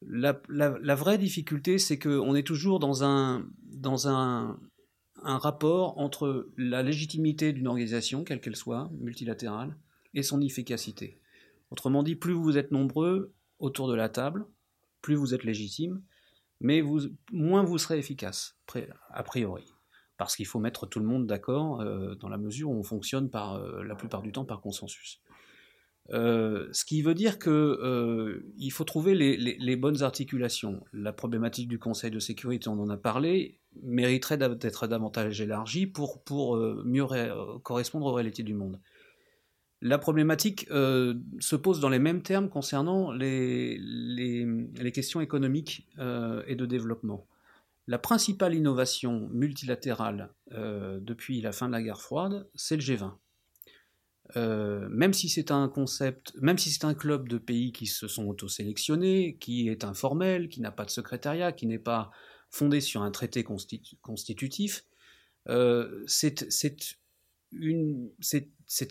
La, 0.00 0.94
vraie 0.94 1.18
difficulté, 1.18 1.78
c'est 1.78 1.98
qu'on 1.98 2.34
est 2.34 2.46
toujours 2.46 2.78
dans 2.78 3.04
un, 3.04 3.46
dans 3.64 4.08
un, 4.08 4.58
un 5.22 5.38
rapport 5.38 5.98
entre 5.98 6.48
la 6.56 6.82
légitimité 6.82 7.52
d'une 7.52 7.66
organisation, 7.66 8.24
quelle 8.24 8.40
qu'elle 8.40 8.56
soit, 8.56 8.90
multilatérale, 8.92 9.76
et 10.14 10.22
son 10.22 10.40
efficacité. 10.40 11.20
Autrement 11.70 12.02
dit, 12.02 12.16
plus 12.16 12.32
vous 12.32 12.56
êtes 12.56 12.70
nombreux 12.70 13.34
autour 13.58 13.88
de 13.88 13.94
la 13.94 14.08
table, 14.08 14.46
plus 15.02 15.14
vous 15.14 15.34
êtes 15.34 15.44
légitime, 15.44 16.02
mais 16.60 16.82
moins 17.32 17.62
vous 17.62 17.78
serez 17.78 17.98
efficace, 17.98 18.58
a 19.10 19.22
priori. 19.22 19.64
Parce 20.16 20.34
qu'il 20.34 20.46
faut 20.46 20.58
mettre 20.58 20.86
tout 20.86 20.98
le 20.98 21.06
monde 21.06 21.26
d'accord 21.26 21.80
euh, 21.80 22.16
dans 22.16 22.28
la 22.28 22.38
mesure 22.38 22.70
où 22.70 22.74
on 22.74 22.82
fonctionne 22.82 23.30
par, 23.30 23.54
euh, 23.54 23.84
la 23.84 23.94
plupart 23.94 24.22
du 24.22 24.32
temps 24.32 24.44
par 24.44 24.60
consensus. 24.60 25.22
Euh, 26.10 26.68
ce 26.72 26.84
qui 26.84 27.02
veut 27.02 27.14
dire 27.14 27.38
qu'il 27.38 28.72
faut 28.72 28.84
trouver 28.84 29.14
les, 29.14 29.36
les, 29.36 29.76
bonnes 29.76 30.02
articulations. 30.02 30.82
La 30.92 31.12
problématique 31.12 31.68
du 31.68 31.78
Conseil 31.78 32.10
de 32.10 32.18
sécurité, 32.18 32.68
on 32.68 32.80
en 32.80 32.88
a 32.88 32.96
parlé, 32.96 33.60
mériterait 33.82 34.38
d'être 34.38 34.86
davantage 34.86 35.40
élargi 35.40 35.86
pour, 35.86 36.22
pour 36.22 36.56
euh, 36.56 36.82
mieux 36.84 37.04
euh, 37.10 37.58
correspondre 37.62 38.06
aux 38.06 38.12
réalités 38.12 38.42
du 38.42 38.54
monde. 38.54 38.80
La 39.80 39.98
problématique 39.98 40.66
euh, 40.70 41.14
se 41.38 41.54
pose 41.54 41.80
dans 41.80 41.88
les 41.88 42.00
mêmes 42.00 42.22
termes 42.22 42.48
concernant 42.48 43.12
les, 43.12 43.78
les, 43.78 44.92
questions 44.92 45.20
économiques 45.20 45.86
et 45.98 46.56
de 46.56 46.66
développement. 46.66 47.26
La 47.86 47.98
principale 47.98 48.54
innovation 48.54 49.28
multilatérale 49.32 50.30
depuis 50.50 51.40
la 51.40 51.52
fin 51.52 51.68
de 51.68 51.72
la 51.72 51.82
guerre 51.82 52.00
froide, 52.00 52.48
c'est 52.56 52.74
le 52.74 52.82
G20. 52.82 53.12
même 54.88 55.12
si 55.12 55.28
c'est 55.28 55.52
un 55.52 55.68
concept, 55.68 56.34
même 56.40 56.58
si 56.58 56.70
c'est 56.70 56.84
un 56.84 56.94
club 56.94 57.28
de 57.28 57.38
pays 57.38 57.70
qui 57.70 57.86
se 57.86 58.08
sont 58.08 58.26
auto-sélectionnés, 58.26 59.36
qui 59.38 59.68
est 59.68 59.84
informel, 59.84 60.48
qui 60.48 60.60
n'a 60.60 60.72
pas 60.72 60.86
de 60.86 60.90
secrétariat, 60.90 61.52
qui 61.52 61.66
n'est 61.66 61.78
pas 61.78 62.10
fondé 62.50 62.80
sur 62.80 63.02
un 63.02 63.10
traité 63.10 63.44
constitutif, 63.44 64.84
c'est 65.46 66.42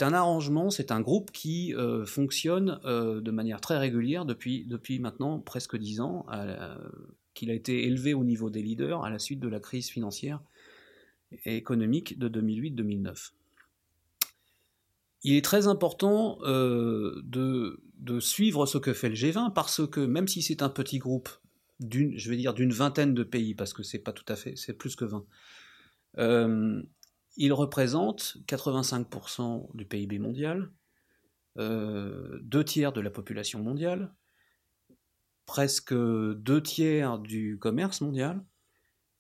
un 0.02 0.14
arrangement, 0.14 0.70
c'est 0.70 0.92
un 0.92 1.02
groupe 1.02 1.32
qui 1.32 1.74
fonctionne 2.06 2.80
de 2.84 3.32
manière 3.32 3.62
très 3.62 3.78
régulière 3.78 4.26
depuis, 4.26 5.00
maintenant 5.00 5.40
presque 5.40 5.78
dix 5.78 6.02
ans, 6.02 6.26
qu'il 7.34 7.52
a 7.52 7.54
été 7.54 7.86
élevé 7.86 8.14
au 8.14 8.24
niveau 8.24 8.50
des 8.50 8.62
leaders 8.62 9.04
à 9.04 9.10
la 9.10 9.20
suite 9.20 9.40
de 9.40 9.48
la 9.48 9.60
crise 9.60 9.90
financière 9.90 10.42
et 11.46 11.56
économique 11.56 12.18
de 12.18 12.30
2008-2009. 12.30 13.32
Il 15.24 15.36
est 15.36 15.44
très 15.44 15.68
important 15.68 16.40
euh, 16.44 17.22
de, 17.24 17.80
suivre 18.20 18.66
ce 18.66 18.78
que 18.78 18.94
fait 18.94 19.10
le 19.10 19.16
G20 19.16 19.54
parce 19.54 19.86
que 19.86 20.00
même 20.00 20.28
si 20.28 20.42
c'est 20.42 20.62
un 20.62 20.70
petit 20.70 21.00
groupe 21.00 21.30
d'une, 21.80 22.18
je 22.18 22.30
vais 22.30 22.38
dire 22.38 22.54
d'une 22.54 22.72
vingtaine 22.72 23.14
de 23.14 23.24
pays, 23.24 23.56
parce 23.56 23.74
que 23.74 23.84
c'est 23.84 24.00
pas 24.00 24.14
tout 24.14 24.26
à 24.28 24.36
fait, 24.36 24.56
c'est 24.56 24.74
plus 24.74 24.96
que 24.96 25.06
20, 25.06 25.26
euh, 26.20 26.82
il 27.38 27.54
représente 27.54 28.38
85% 28.48 29.70
du 29.76 29.86
PIB 29.86 30.20
mondial, 30.20 30.72
euh, 31.60 32.40
deux 32.42 32.64
tiers 32.64 32.92
de 32.94 33.02
la 33.02 33.10
population 33.10 33.62
mondiale, 33.62 34.14
presque 35.46 35.94
deux 35.94 36.62
tiers 36.62 37.20
du 37.20 37.58
commerce 37.60 38.02
mondial. 38.02 38.44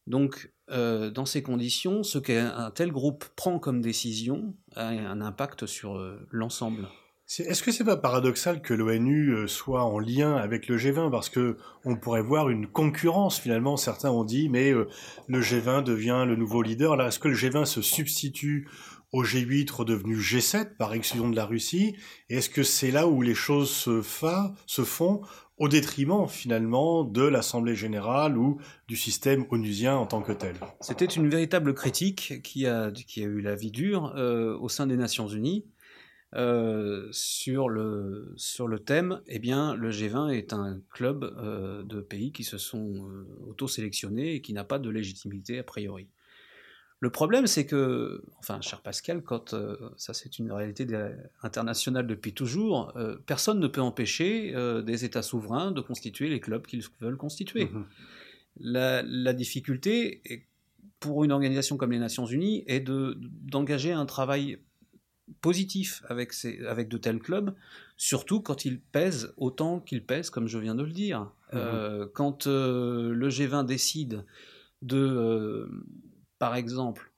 Donc, 0.07 0.51
euh, 0.69 1.09
dans 1.09 1.25
ces 1.25 1.43
conditions, 1.43 2.03
ce 2.03 2.17
qu'un 2.17 2.71
tel 2.71 2.91
groupe 2.91 3.25
prend 3.35 3.59
comme 3.59 3.81
décision 3.81 4.55
a 4.75 4.87
un 4.87 5.21
impact 5.21 5.65
sur 5.65 5.97
euh, 5.97 6.27
l'ensemble. 6.31 6.87
Est-ce 7.27 7.61
que 7.61 7.73
c'est 7.73 7.83
pas 7.83 7.97
paradoxal 7.97 8.61
que 8.61 8.73
l'ONU 8.73 9.31
euh, 9.31 9.47
soit 9.47 9.83
en 9.83 9.99
lien 9.99 10.35
avec 10.35 10.67
le 10.67 10.77
G20 10.77 11.11
parce 11.11 11.29
que 11.29 11.57
on 11.83 11.97
pourrait 11.97 12.21
voir 12.21 12.49
une 12.49 12.67
concurrence 12.67 13.37
finalement 13.37 13.75
Certains 13.75 14.11
ont 14.11 14.23
dit 14.23 14.47
mais 14.47 14.71
le 14.71 15.41
G20 15.41 15.83
devient 15.83 16.23
le 16.25 16.37
nouveau 16.37 16.61
leader. 16.61 16.95
Là, 16.95 17.07
est-ce 17.07 17.19
que 17.19 17.27
le 17.27 17.35
G20 17.35 17.65
se 17.65 17.81
substitue 17.81 18.69
au 19.11 19.23
G8 19.23 19.69
redevenu 19.71 20.17
G7 20.17 20.75
par 20.77 20.93
exclusion 20.93 21.29
de 21.29 21.35
la 21.35 21.45
Russie? 21.45 21.95
Et 22.29 22.37
est-ce 22.37 22.49
que 22.49 22.63
c'est 22.63 22.91
là 22.91 23.07
où 23.07 23.21
les 23.21 23.35
choses 23.35 23.71
se, 23.71 24.83
font 24.83 25.21
au 25.57 25.67
détriment 25.67 26.27
finalement 26.27 27.03
de 27.03 27.23
l'Assemblée 27.23 27.75
générale 27.75 28.37
ou 28.37 28.59
du 28.87 28.95
système 28.95 29.45
onusien 29.49 29.95
en 29.95 30.05
tant 30.05 30.21
que 30.21 30.31
tel? 30.31 30.55
C'était 30.81 31.05
une 31.05 31.29
véritable 31.29 31.73
critique 31.73 32.41
qui 32.43 32.67
a, 32.67 32.91
qui 32.91 33.21
a 33.21 33.25
eu 33.25 33.41
la 33.41 33.55
vie 33.55 33.71
dure 33.71 34.13
euh, 34.15 34.57
au 34.57 34.69
sein 34.69 34.87
des 34.87 34.97
Nations 34.97 35.27
Unies 35.27 35.65
euh, 36.35 37.07
sur, 37.11 37.69
le, 37.69 38.33
sur 38.35 38.67
le 38.67 38.79
thème, 38.79 39.21
eh 39.27 39.39
bien, 39.39 39.75
le 39.75 39.91
G20 39.91 40.29
est 40.33 40.53
un 40.53 40.81
club 40.91 41.23
euh, 41.23 41.83
de 41.83 42.01
pays 42.01 42.31
qui 42.31 42.43
se 42.43 42.57
sont 42.57 43.07
auto-sélectionnés 43.47 44.35
et 44.35 44.41
qui 44.41 44.53
n'a 44.53 44.63
pas 44.63 44.79
de 44.79 44.89
légitimité 44.89 45.59
a 45.59 45.63
priori. 45.63 46.09
Le 46.99 47.11
problème, 47.11 47.45
c'est 47.45 47.67
que, 47.67 48.23
enfin, 48.39 48.59
cher 48.61 48.81
Pascal, 48.81 49.21
quand 49.21 49.53
euh, 49.53 49.77
ça 49.97 50.15
c'est 50.15 50.39
une 50.39 50.51
réalité 50.51 50.87
internationale 51.43 52.07
depuis 52.07 52.33
toujours, 52.33 52.91
euh, 52.97 53.17
personne 53.27 53.59
ne 53.59 53.67
peut 53.67 53.81
empêcher 53.81 54.55
euh, 54.55 54.81
des 54.81 55.05
États 55.05 55.21
souverains 55.21 55.71
de 55.71 55.81
constituer 55.81 56.27
les 56.27 56.39
clubs 56.39 56.65
qu'ils 56.65 56.83
veulent 56.99 57.17
constituer. 57.17 57.65
Mhm. 57.65 57.85
La, 58.59 59.33
difficulté, 59.33 60.23
pour 60.99 61.23
une 61.23 61.31
organisation 61.31 61.77
comme 61.77 61.91
les 61.91 61.99
Nations 61.99 62.25
Unies, 62.25 62.63
est 62.65 62.79
d'engager 62.79 63.91
un 63.91 64.07
travail 64.07 64.57
positif 65.41 66.03
avec, 66.07 66.33
ces, 66.33 66.65
avec 66.65 66.87
de 66.87 66.97
tels 66.97 67.19
clubs, 67.19 67.53
surtout 67.97 68.41
quand 68.41 68.65
ils 68.65 68.79
pèsent 68.79 69.33
autant 69.37 69.79
qu'ils 69.79 70.05
pèsent, 70.05 70.29
comme 70.29 70.47
je 70.47 70.57
viens 70.57 70.75
de 70.75 70.83
le 70.83 70.91
dire. 70.91 71.31
Mhm. 71.53 72.09
quand 72.13 72.45
le 72.45 73.29
G20 73.29 73.65
décide 73.65 74.25
de 74.81 75.69
par 76.39 76.55
exemple, 76.55 77.11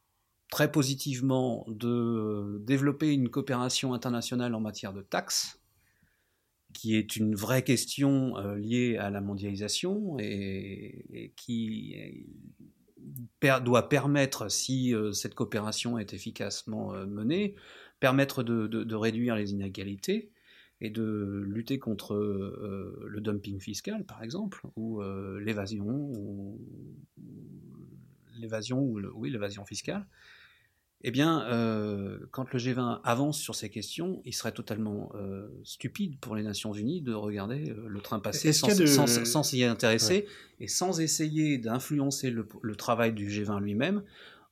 très 0.49 0.71
positivement 0.71 1.65
de 1.67 1.87
euh, 1.87 2.59
développer 2.61 3.13
une 3.13 3.29
coopération 3.29 3.93
internationale 3.93 4.55
en 4.55 4.59
matière 4.59 4.93
de 4.93 5.01
taxes, 5.01 5.59
qui 6.73 6.95
est 6.95 7.15
une 7.15 7.35
vraie 7.35 7.63
question 7.63 8.37
euh, 8.37 8.55
liée 8.55 8.97
à 8.97 9.09
la 9.09 9.21
mondialisation 9.21 10.17
et, 10.19 11.33
qui 11.35 11.95
doit 13.63 13.89
permettre, 13.89 14.49
si 14.49 14.93
euh, 14.93 15.11
cette 15.11 15.35
coopération 15.35 15.97
est 15.97 16.13
efficacement 16.13 16.93
menée, 17.05 17.55
permettre 18.00 18.44
de, 18.44 18.96
réduire 18.96 19.36
les 19.36 19.51
inégalités 19.51 20.32
et 20.82 20.89
de 20.89 21.44
lutter 21.46 21.79
contre 21.79 22.15
le 22.15 23.20
dumping 23.22 23.60
fiscal, 23.60 24.06
par 24.06 24.24
exemple, 24.24 24.62
ou 24.75 25.01
l'évasion, 25.39 25.86
ou 25.86 26.60
l'évasion 28.38 28.82
ou 28.82 29.00
oui 29.15 29.29
l'évasion 29.29 29.65
fiscale, 29.65 30.08
eh 31.01 31.12
bien, 31.12 31.46
euh, 31.48 32.20
quand 32.32 32.51
le 32.51 32.60
G20 32.60 33.00
avance 33.06 33.39
sur 33.39 33.56
ces 33.56 33.70
questions, 33.70 34.22
il 34.25 34.34
serait 34.34 34.51
totalement 34.51 35.12
euh, 35.15 35.48
stupide 35.63 36.20
pour 36.20 36.36
les 36.36 36.44
Nations 36.44 36.74
Unies 36.74 37.01
de 37.01 37.13
regarder 37.13 37.70
euh, 37.70 37.88
le 37.88 38.01
train 38.01 38.20
passer 38.20 38.51
sans 38.51 39.44
s'y 39.44 39.63
intéresser 39.63 40.27
et 40.60 40.68
sans 40.68 41.00
essayer 41.00 41.58
d'influencer 41.58 42.32
le, 42.32 42.75
travail 42.75 43.13
du 43.13 43.29
G20 43.29 43.62
lui-même 43.62 44.03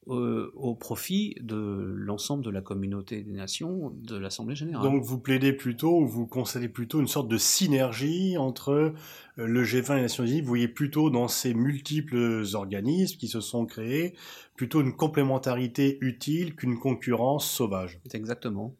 euh, 0.10 0.52
au 0.56 0.74
profit 0.74 1.36
de 1.42 1.94
l'ensemble 1.96 2.44
de 2.44 2.50
la 2.50 2.62
communauté 2.62 3.24
des 3.24 3.34
nations 3.34 3.94
de 4.04 4.16
l'Assemblée 4.16 4.56
générale. 4.56 4.84
Donc 4.84 5.04
vous 5.04 5.20
plaidez 5.20 5.54
plutôt, 5.54 6.00
ou 6.00 6.08
vous 6.08 6.26
conseillez 6.26 6.70
plutôt 6.70 7.02
une 7.02 7.08
sorte 7.08 7.28
de 7.28 7.38
synergie 7.38 8.38
entre 8.38 8.72
euh, 8.72 8.94
le 9.36 9.64
G20 9.64 9.94
et 9.94 9.96
les 9.96 10.02
Nations 10.04 10.26
Unies? 10.26 10.42
Vous 10.42 10.48
voyez 10.48 10.70
plutôt 10.70 11.10
dans 11.10 11.28
ces 11.28 11.54
multiples 11.54 12.44
organismes 12.54 13.18
qui 13.18 13.28
se 13.28 13.42
sont 13.42 13.66
créés, 13.66 14.16
plutôt 14.56 14.82
une 14.82 14.96
complémentarité 14.96 15.98
utile 16.02 16.56
qu'une 16.56 16.80
concurrence 16.80 17.50
sauvage? 17.50 18.00
Exactement. 18.14 18.76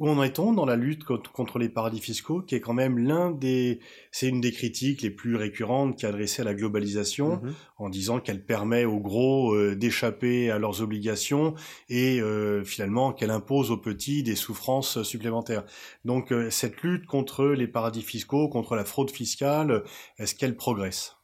Où 0.00 0.08
en 0.08 0.20
est-on 0.24 0.52
dans 0.52 0.66
la 0.66 0.74
lutte 0.74 1.04
contre 1.04 1.60
les 1.60 1.68
paradis 1.68 2.00
fiscaux, 2.00 2.42
qui 2.42 2.56
est 2.56 2.60
quand 2.60 2.72
même 2.72 2.98
l'un 2.98 3.30
des, 3.30 3.78
c'est 4.10 4.28
une 4.28 4.40
des 4.40 4.50
critiques 4.50 5.02
les 5.02 5.10
plus 5.10 5.36
récurrentes 5.36 5.96
qui 5.96 6.04
est 6.04 6.08
adressée 6.08 6.42
à 6.42 6.44
la 6.44 6.54
globalisation, 6.54 7.40
mhm. 7.40 7.54
en 7.78 7.88
disant 7.88 8.18
qu'elle 8.18 8.44
permet 8.44 8.84
aux 8.84 8.98
gros 8.98 9.54
euh, 9.54 9.76
d'échapper 9.76 10.50
à 10.50 10.58
leurs 10.58 10.82
obligations 10.82 11.54
et 11.88 12.20
euh, 12.20 12.64
finalement 12.64 13.12
qu'elle 13.12 13.30
impose 13.30 13.70
aux 13.70 13.76
petits 13.76 14.24
des 14.24 14.34
souffrances 14.34 15.04
supplémentaires. 15.04 15.64
Donc 16.04 16.32
euh, 16.32 16.50
cette 16.50 16.82
lutte 16.82 17.06
contre 17.06 17.46
les 17.46 17.68
paradis 17.68 18.02
fiscaux, 18.02 18.48
contre 18.48 18.74
la 18.74 18.84
fraude 18.84 19.12
fiscale, 19.12 19.84
est-ce 20.18 20.34
qu'elle 20.34 20.56
progresse? 20.56 21.14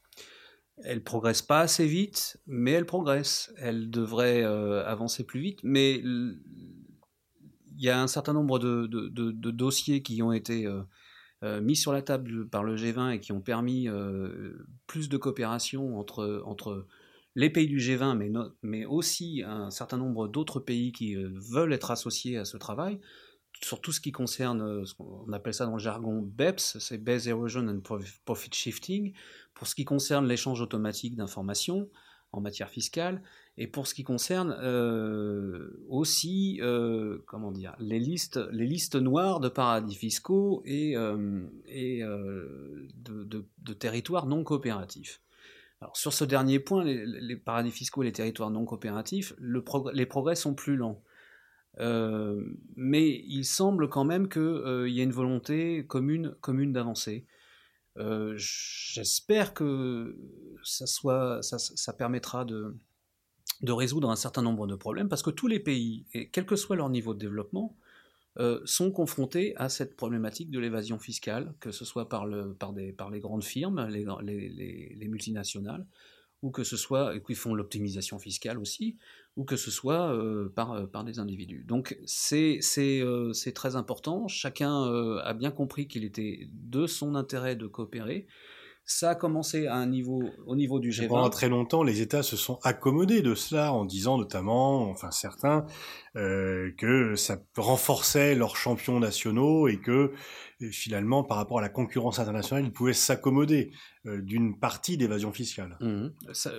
Elle 0.85 1.03
progresse 1.03 1.43
pas 1.43 1.61
assez 1.61 1.87
vite, 1.87 2.39
mais 2.47 2.71
elle 2.71 2.87
progresse. 2.87 3.53
Elle 3.59 3.91
devrait 3.91 4.43
avancer 4.43 5.25
plus 5.25 5.41
vite, 5.41 5.59
mais 5.63 6.01
y 7.85 7.89
a 7.89 8.01
un 8.01 8.07
certain 8.07 8.33
nombre 8.33 8.59
de, 8.59 9.51
dossiers 9.51 10.03
qui 10.03 10.23
ont 10.23 10.33
été 10.33 10.67
euh, 10.67 10.83
euh, 11.43 11.61
mis 11.61 11.77
sur 11.77 11.93
la 11.93 12.03
table 12.03 12.49
par 12.49 12.63
le 12.63 12.77
G20 12.77 13.13
et 13.13 13.21
qui 13.21 13.33
ont 13.33 13.41
permis 13.41 13.89
euh, 13.89 14.67
plus 14.87 15.09
de 15.09 15.17
coopération 15.17 15.99
entre, 15.99 16.87
les 17.37 17.49
pays 17.49 17.69
du 17.69 17.79
G20, 17.79 18.17
mais, 18.17 18.31
mais 18.63 18.85
aussi 18.85 19.43
un 19.47 19.71
certain 19.71 19.97
nombre 19.97 20.27
d'autres 20.27 20.59
pays 20.59 20.91
qui 20.93 21.15
veulent 21.15 21.73
être 21.73 21.93
associés 21.93 22.37
à 22.37 22.45
ce 22.45 22.57
travail, 22.57 23.01
sur 23.63 23.81
tout 23.81 23.93
ce 23.93 24.01
qui 24.01 24.11
concerne, 24.11 24.85
on 24.99 25.33
appelle 25.33 25.55
ça 25.55 25.65
dans 25.65 25.75
le 25.75 25.79
jargon 25.79 26.23
BEPS, 26.23 26.79
c'est 26.79 26.99
Base 26.99 27.29
Erosion 27.29 27.69
and 27.69 27.81
Profit 28.25 28.51
Shifting, 28.53 29.13
pour 29.55 29.69
ce 29.69 29.75
qui 29.75 29.85
concerne 29.85 30.27
l'échange 30.27 30.61
automatique 30.61 31.15
d'informations 31.15 31.89
en 32.33 32.41
matière 32.41 32.71
fiscale, 32.71 33.23
et 33.57 33.67
pour 33.67 33.87
ce 33.87 33.95
qui 33.95 34.05
concerne 34.05 34.57
euh, 34.63 35.85
aussi, 35.89 36.61
euh, 36.63 37.19
comment 37.27 37.51
dire, 37.51 37.75
les 37.79 37.99
listes, 37.99 38.41
les 38.53 38.67
listes 38.67 38.97
noires 38.97 39.41
de 39.41 39.49
paradis 39.49 39.95
fiscaux 39.95 40.63
et, 40.65 40.97
euh, 40.97 41.43
de, 42.97 43.73
territoires 43.75 44.27
non 44.27 44.45
coopératifs. 44.45 45.21
Sur 45.95 46.13
ce 46.13 46.25
dernier 46.25 46.59
point, 46.59 46.85
les, 46.85 47.37
paradis 47.37 47.71
fiscaux 47.71 48.03
et 48.03 48.07
les 48.07 48.13
territoires 48.13 48.51
non 48.51 48.65
coopératifs, 48.65 49.35
les 49.41 50.07
progrès 50.07 50.37
sont 50.37 50.55
plus 50.55 50.77
lents. 50.77 51.03
mais 51.79 53.25
il 53.27 53.45
semble 53.45 53.89
quand 53.89 54.05
même 54.05 54.29
qu'il 54.29 54.89
y 54.89 55.01
ait 55.01 55.05
une 55.05 55.13
volonté 55.13 55.85
commune, 55.87 56.35
commune 56.41 56.73
d'avancer. 56.73 57.27
J'espère 57.97 59.55
que 59.55 60.17
ça, 60.63 61.93
permettra 61.93 62.45
de, 62.45 62.75
résoudre 63.63 64.11
un 64.11 64.17
certain 64.17 64.43
nombre 64.43 64.67
de 64.67 64.75
problèmes, 64.75 65.09
parce 65.09 65.23
que 65.23 65.31
tous 65.31 65.49
les 65.49 65.61
pays, 65.61 66.07
quel 66.33 66.47
que 66.47 66.57
soit 66.57 66.77
leur 66.77 66.89
niveau 66.89 67.15
de 67.15 67.19
développement, 67.19 67.77
euh, 68.39 68.61
sont 68.65 68.93
confrontés 68.93 69.57
à 69.57 69.69
cette 69.69 69.97
problématique 69.97 70.53
de 70.53 70.61
l'évasion 70.61 71.01
fiscale, 71.01 71.53
que 71.59 71.73
ce 71.73 71.85
soit 71.85 72.09
par, 72.09 72.27
les 72.27 73.21
grandes 73.21 73.43
firmes, 73.43 73.89
les, 73.89 75.09
multinationales, 75.09 75.85
ou 76.43 76.51
que 76.51 76.65
ce 76.65 76.77
soit, 76.77 77.15
et 77.15 77.23
qui 77.23 77.35
font 77.35 77.55
l'optimisation 77.55 78.19
fiscale 78.19 78.59
aussi, 78.59 78.97
ou 79.37 79.45
que 79.45 79.57
ce 79.57 79.71
soit 79.71 80.19
par, 80.55 80.89
par 80.91 81.05
des 81.05 81.19
individus. 81.19 81.65
Donc 81.67 81.99
c'est 82.07 82.61
très 83.55 83.77
important, 83.77 84.27
chacun 84.29 85.19
a 85.19 85.35
bien 85.35 85.51
compris 85.51 85.87
qu'il 85.87 86.05
était 86.05 86.49
de 86.53 86.87
son 86.87 87.15
intérêt 87.15 87.57
de 87.57 87.67
coopérer, 87.67 88.27
ça 88.91 89.11
a 89.11 89.15
commencé 89.15 89.69
à 89.69 89.77
un 89.77 89.87
niveau, 89.87 90.25
au 90.47 90.57
niveau 90.57 90.81
du 90.81 90.91
G20. 90.91 91.07
Pendant 91.07 91.31
très 91.31 91.49
longtemps, 91.49 91.85
les 91.85 92.01
États 92.01 92.25
se 92.25 92.37
sont 92.37 92.59
accommodés 92.65 93.23
de 93.23 93.37
cela 93.37 93.73
en 93.73 93.85
disant 93.85 94.19
notamment, 94.19 94.91
enfin 94.91 95.13
certains, 95.13 95.65
euh, 96.17 96.73
que 96.77 97.15
ça 97.15 97.39
renforçait 97.57 98.35
leurs 98.35 98.57
champions 98.57 98.99
nationaux 98.99 99.69
et 99.69 99.79
que 99.81 100.13
euh, 100.63 100.71
finalement, 100.73 101.23
par 101.23 101.37
rapport 101.37 101.61
à 101.61 101.63
la 101.63 101.69
concurrence 101.69 102.19
internationale, 102.19 102.65
ils 102.65 102.73
pouvaient 102.73 102.93
s'accommoder 102.93 103.71
euh, 104.07 104.21
d'une 104.23 104.59
partie 104.59 104.97
d'évasion 104.97 105.31
fiscale. 105.31 105.79
Mmh. 105.81 106.09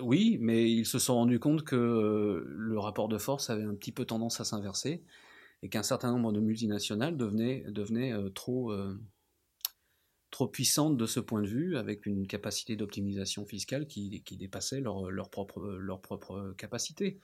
oui, 0.01 0.38
mais 0.39 0.71
ils 0.71 0.85
se 0.85 1.00
sont 1.00 1.15
rendus 1.15 1.39
compte 1.39 1.63
que 1.63 2.45
le 2.47 2.79
rapport 2.79 3.09
de 3.09 3.17
force 3.17 3.50
avait 3.50 3.65
un 3.65 3.75
petit 3.75 3.91
peu 3.91 4.05
tendance 4.05 4.39
à 4.39 4.45
s'inverser 4.45 5.03
et 5.63 5.69
qu'un 5.69 5.83
certain 5.83 6.13
nombre 6.13 6.31
de 6.31 6.39
multinationales 6.39 7.17
devenaient, 7.17 7.65
devenaient 7.67 8.13
trop 8.33 8.71
trop 10.31 10.47
puissantes 10.47 10.97
de 10.97 11.05
ce 11.05 11.19
point 11.19 11.41
de 11.41 11.47
vue, 11.47 11.77
avec 11.77 12.05
une 12.05 12.25
capacité 12.25 12.75
d'optimisation 12.75 13.45
fiscale 13.45 13.85
qui, 13.85 14.23
dépassait 14.31 14.79
leur, 14.79 15.29
propre, 15.29 15.61
leur 15.61 16.01
propre 16.01 16.55
capacité. 16.57 17.19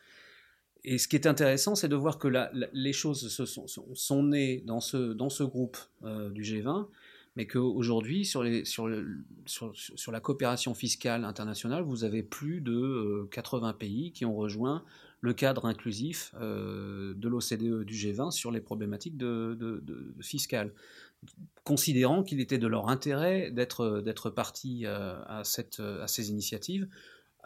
Et 0.84 0.98
ce 0.98 1.08
qui 1.08 1.16
est 1.16 1.26
intéressant, 1.26 1.76
c'est 1.76 1.88
de 1.88 1.96
voir 1.96 2.20
que 2.20 2.28
les 2.74 2.94
choses 2.94 3.30
se 3.30 3.46
sont, 3.46 4.24
nées 4.24 4.64
dans 4.66 4.80
ce, 4.80 5.44
groupe 5.44 5.78
euh, 6.04 6.30
du 6.30 6.44
G20, 6.44 6.88
mais 7.36 7.48
qu'aujourd'hui, 7.48 8.26
sur, 8.26 8.44
la 8.44 10.20
coopération 10.20 10.74
fiscale 10.74 11.24
internationale, 11.26 11.84
vous 11.84 12.04
avez 12.04 12.24
plus 12.24 12.62
de 12.62 13.28
80 13.32 13.70
euh, 13.70 13.74
pays 13.74 14.12
qui 14.12 14.26
ont 14.26 14.36
rejoint 14.36 14.84
le 15.22 15.34
cadre 15.34 15.66
inclusif 15.66 16.34
euh, 16.40 17.14
de 17.16 17.28
l'OCDE 17.28 17.84
du 17.84 17.96
G20 17.96 18.32
sur 18.32 18.52
les 18.52 18.62
problématiques 18.62 19.16
fiscales 20.22 20.72
considérant 21.64 22.24
qu'il 22.24 22.40
était 22.40 22.58
de 22.58 22.68
leur 22.68 22.90
intérêt 22.90 23.52
d'être, 23.52 24.02
d'être 24.02 24.30
partis 24.30 24.86
euh, 24.86 25.16
à, 25.28 25.44
cette, 25.44 25.80
à 25.80 26.08
ces 26.08 26.30
initiatives, 26.30 26.88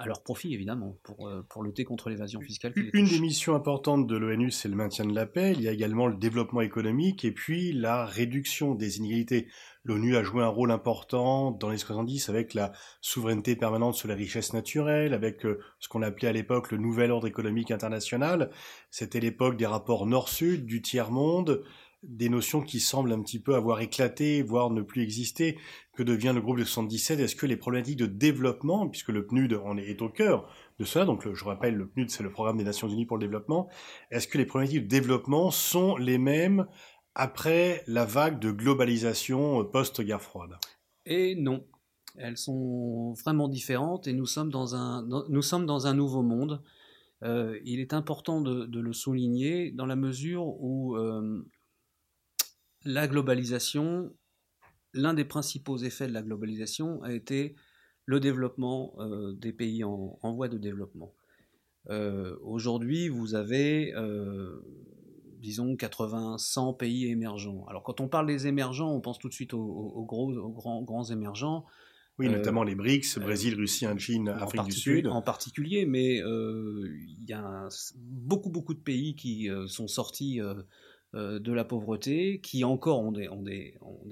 à 0.01 0.07
leur 0.07 0.23
profit 0.23 0.53
évidemment, 0.53 0.97
pour, 1.03 1.27
euh, 1.27 1.45
pour 1.47 1.63
lutter 1.63 1.83
contre 1.83 2.09
l'évasion 2.09 2.41
fiscale. 2.41 2.73
Une 2.93 3.05
des 3.05 3.19
missions 3.19 3.55
importantes 3.55 4.07
de 4.07 4.17
l'ONU, 4.17 4.49
c'est 4.49 4.67
le 4.67 4.75
maintien 4.75 5.05
de 5.05 5.13
la 5.13 5.25
paix, 5.25 5.53
il 5.55 5.61
y 5.61 5.67
a 5.67 5.71
également 5.71 6.07
le 6.07 6.15
développement 6.15 6.61
économique 6.61 7.23
et 7.23 7.31
puis 7.31 7.71
la 7.71 8.05
réduction 8.05 8.73
des 8.73 8.97
inégalités. 8.97 9.47
L'ONU 9.83 10.15
a 10.15 10.23
joué 10.23 10.43
un 10.43 10.47
rôle 10.47 10.71
important 10.71 11.51
dans 11.51 11.69
les 11.69 11.77
70 11.77 12.29
avec 12.29 12.53
la 12.53 12.71
souveraineté 13.01 13.55
permanente 13.55 13.95
sur 13.95 14.07
les 14.07 14.15
richesses 14.15 14.53
naturelles, 14.53 15.13
avec 15.13 15.45
euh, 15.45 15.59
ce 15.79 15.87
qu'on 15.87 16.01
appelait 16.01 16.29
à 16.29 16.33
l'époque 16.33 16.71
le 16.71 16.77
nouvel 16.77 17.11
ordre 17.11 17.27
économique 17.27 17.71
international. 17.71 18.49
C'était 18.89 19.19
l'époque 19.19 19.57
des 19.57 19.67
rapports 19.67 20.07
nord-sud, 20.07 20.65
du 20.65 20.81
tiers-monde, 20.81 21.63
des 22.03 22.29
notions 22.29 22.61
qui 22.61 22.79
semblent 22.79 23.11
un 23.11 23.21
petit 23.21 23.39
peu 23.39 23.55
avoir 23.55 23.79
éclaté, 23.81 24.41
voire 24.41 24.69
ne 24.71 24.81
plus 24.81 25.01
exister. 25.01 25.57
Que 25.93 26.03
devient 26.03 26.31
le 26.33 26.41
groupe 26.41 26.57
de 26.57 26.63
77 26.63 27.19
Est-ce 27.19 27.35
que 27.35 27.45
les 27.45 27.57
problématiques 27.57 27.97
de 27.97 28.05
développement, 28.05 28.87
puisque 28.87 29.09
le 29.09 29.25
PNUD 29.25 29.53
en 29.63 29.77
est 29.77 30.01
au 30.01 30.09
cœur 30.09 30.49
de 30.79 30.85
cela, 30.85 31.05
donc 31.05 31.31
je 31.31 31.45
rappelle, 31.45 31.75
le 31.75 31.87
PNUD 31.87 32.09
c'est 32.09 32.23
le 32.23 32.31
programme 32.31 32.57
des 32.57 32.63
Nations 32.63 32.87
Unies 32.87 33.05
pour 33.05 33.17
le 33.17 33.21
développement, 33.21 33.69
est-ce 34.09 34.27
que 34.27 34.37
les 34.37 34.45
problématiques 34.45 34.83
de 34.83 34.87
développement 34.87 35.51
sont 35.51 35.97
les 35.97 36.17
mêmes 36.17 36.65
après 37.13 37.83
la 37.87 38.05
vague 38.05 38.39
de 38.39 38.51
globalisation 38.51 39.63
post-guerre 39.65 40.21
froide? 40.21 40.57
Et 41.05 41.35
non. 41.35 41.65
Elles 42.17 42.37
sont 42.37 43.13
vraiment 43.23 43.47
différentes 43.47 44.07
et 44.07 44.13
nous 44.13 44.25
sommes 44.25 44.49
dans 44.49 44.75
un, 44.75 45.07
nous 45.29 45.41
sommes 45.41 45.65
dans 45.65 45.87
un 45.87 45.93
nouveau 45.93 46.23
monde. 46.23 46.61
Euh, 47.23 47.59
il 47.63 47.79
est 47.79 47.93
important 47.93 48.41
de, 48.41 48.79
le 48.79 48.93
souligner 48.93 49.71
dans 49.71 49.85
la 49.85 49.95
mesure 49.95 50.45
où 50.61 50.97
euh, 50.97 51.45
la 52.83 53.07
globalisation, 53.07 54.13
l'un 54.93 55.13
des 55.13 55.25
principaux 55.25 55.77
effets 55.77 56.07
de 56.07 56.13
la 56.13 56.21
globalisation 56.21 57.01
a 57.03 57.13
été 57.13 57.55
le 58.05 58.19
développement 58.19 58.93
euh, 58.99 59.33
des 59.33 59.53
pays 59.53 59.83
en, 59.83 60.17
voie 60.33 60.47
de 60.47 60.57
développement. 60.57 61.13
Euh, 61.89 62.35
aujourd'hui, 62.43 63.07
vous 63.07 63.35
avez, 63.35 63.93
euh, 63.95 64.63
disons, 65.39 65.75
80, 65.75 66.37
100 66.37 66.73
pays 66.73 67.07
émergents. 67.07 67.65
Alors, 67.67 67.83
quand 67.83 68.01
on 68.01 68.07
parle 68.07 68.27
des 68.27 68.47
émergents, 68.47 68.91
on 68.91 69.01
pense 69.01 69.19
tout 69.19 69.29
de 69.29 69.33
suite 69.33 69.53
aux, 69.53 70.05
gros, 70.07 70.31
aux 70.31 70.51
grands, 70.51 70.81
grands 70.81 71.05
émergents. 71.05 71.65
Oui, 72.19 72.29
notamment 72.29 72.63
les 72.63 72.75
BRICS, 72.75 73.17
Brésil, 73.19 73.55
Russie, 73.55 73.87
Chine, 73.97 74.29
Afrique 74.29 74.65
du 74.65 74.71
Sud. 74.71 75.07
En 75.07 75.23
particulier, 75.23 75.85
mais 75.85 76.17
il 76.17 77.25
y 77.25 77.33
a 77.33 77.67
beaucoup, 77.95 78.51
beaucoup 78.51 78.75
de 78.75 78.79
pays 78.79 79.15
qui 79.15 79.49
sont 79.67 79.87
sortis 79.87 80.39
de 81.13 81.51
la 81.51 81.65
pauvreté, 81.65 82.39
qui 82.41 82.63
encore 82.63 82.99
ont 82.99 83.11
des, 83.11 83.27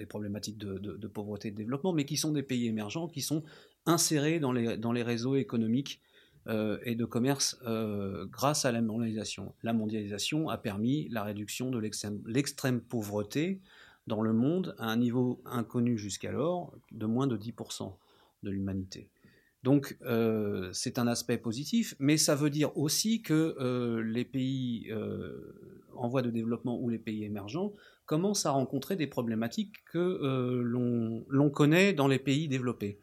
problématiques 0.10 0.58
de, 0.58 1.08
pauvreté 1.08 1.48
et 1.48 1.52
de 1.52 1.56
développement, 1.56 1.94
mais 1.94 2.06
qui 2.06 2.18
sont 2.18 2.32
des 2.32 2.44
pays 2.44 2.68
émergents, 2.68 3.08
qui 3.08 3.22
sont 3.22 3.44
insérés 3.86 4.40
dans 4.40 4.52
les, 4.52 4.78
dans 4.78 4.92
les 4.92 5.04
réseaux 5.04 5.36
économiques 5.36 6.02
euh, 6.48 6.80
et 6.84 6.96
de 6.96 7.06
commerce 7.06 7.60
euh, 7.68 8.26
grâce 8.26 8.66
à 8.66 8.72
la 8.72 8.82
mondialisation. 8.82 9.54
La 9.62 9.74
mondialisation 9.74 10.50
a 10.50 10.58
permis 10.58 11.10
la 11.10 11.24
réduction 11.24 11.70
de 11.70 11.78
l'extrême 11.78 12.82
pauvreté 12.82 13.60
dans 14.08 14.22
le 14.22 14.34
monde 14.34 14.74
à 14.80 14.88
un 14.88 14.96
niveau 14.96 15.42
inconnu 15.46 15.98
jusqu'alors 15.98 16.74
de 16.92 17.06
moins 17.06 17.28
de 17.28 17.38
10% 17.38 17.94
de 18.42 18.50
l'humanité. 18.50 19.10
Donc 19.64 19.98
c'est 20.72 21.00
un 21.00 21.08
aspect 21.08 21.38
positif, 21.38 21.96
mais 22.00 22.18
ça 22.18 22.36
veut 22.36 22.50
dire 22.50 22.76
aussi 22.78 23.22
que 23.22 24.02
les 24.02 24.24
pays 24.24 24.90
en 26.00 26.08
voie 26.08 26.22
de 26.22 26.32
développement 26.32 26.80
ou 26.80 26.90
les 26.90 26.98
pays 26.98 27.24
émergents 27.24 27.74
commencent 28.06 28.46
à 28.46 28.52
rencontrer 28.52 28.96
des 28.96 29.08
problématiques 29.08 29.76
que 29.92 30.00
euh, 30.00 30.64
l'on 31.28 31.50
connaît 31.52 31.94
dans 31.94 32.08
les 32.08 32.20
pays 32.20 32.48
développés. 32.48 33.00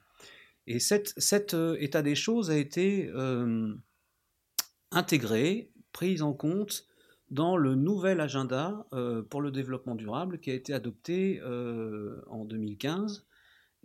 Et 0.67 0.81
cet 0.81 1.55
euh, 1.55 1.77
état 1.79 2.03
des 2.03 2.17
choses 2.17 2.51
a 2.51 2.57
été 2.57 3.09
euh, 3.15 3.73
intégré, 4.91 5.71
pris 5.93 6.23
en 6.23 6.33
compte 6.33 6.87
dans 7.31 7.57
le 7.57 7.75
nouvel 7.75 8.21
agenda 8.21 8.87
pour 9.31 9.41
le 9.41 9.51
développement 9.51 9.97
durable 9.97 10.39
qui 10.39 10.53
a 10.53 10.55
été 10.55 10.73
adopté 10.73 11.43
en 11.43 12.45
2015 12.45 13.27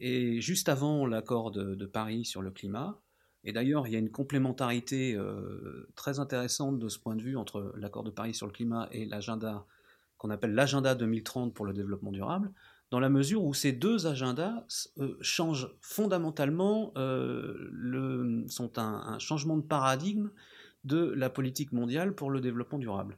et 0.02 0.42
juste 0.42 0.68
avant 0.68 1.06
l'accord 1.06 1.52
de, 1.52 1.86
Paris 1.86 2.26
sur 2.26 2.42
le 2.42 2.52
climat. 2.52 3.00
Et 3.44 3.54
d'ailleurs, 3.54 3.88
il 3.88 3.94
y 3.94 3.96
a 3.96 4.00
une 4.00 4.12
complémentarité 4.12 5.16
euh, 5.16 5.88
très 5.96 6.20
intéressante 6.20 6.80
de 6.80 6.90
ce 6.90 7.00
point 7.00 7.16
de 7.16 7.22
vue 7.22 7.38
entre 7.38 7.74
l'accord 7.78 8.04
de 8.04 8.12
Paris 8.12 8.34
sur 8.34 8.48
le 8.48 8.52
climat 8.52 8.90
et 8.92 9.06
l'agenda 9.06 9.66
qu'on 10.18 10.30
appelle 10.30 10.54
l'agenda 10.54 10.94
2030 10.94 11.54
pour 11.54 11.66
le 11.66 11.74
développement 11.74 12.12
durable, 12.12 12.52
dans 12.92 13.00
la 13.00 13.10
mesure 13.10 13.44
où 13.44 13.54
ces 13.54 13.72
deux 13.72 14.06
agendas 14.06 14.66
euh, 15.00 15.18
changent 15.22 15.70
fondamentalement, 15.82 16.92
euh, 16.98 18.44
sont 18.48 18.78
un, 18.78 19.18
changement 19.18 19.58
de 19.58 19.64
paradigme 19.64 20.30
de 20.84 21.12
la 21.16 21.30
politique 21.30 21.72
mondiale 21.72 22.14
pour 22.14 22.30
le 22.30 22.42
développement 22.42 22.78
durable. 22.78 23.18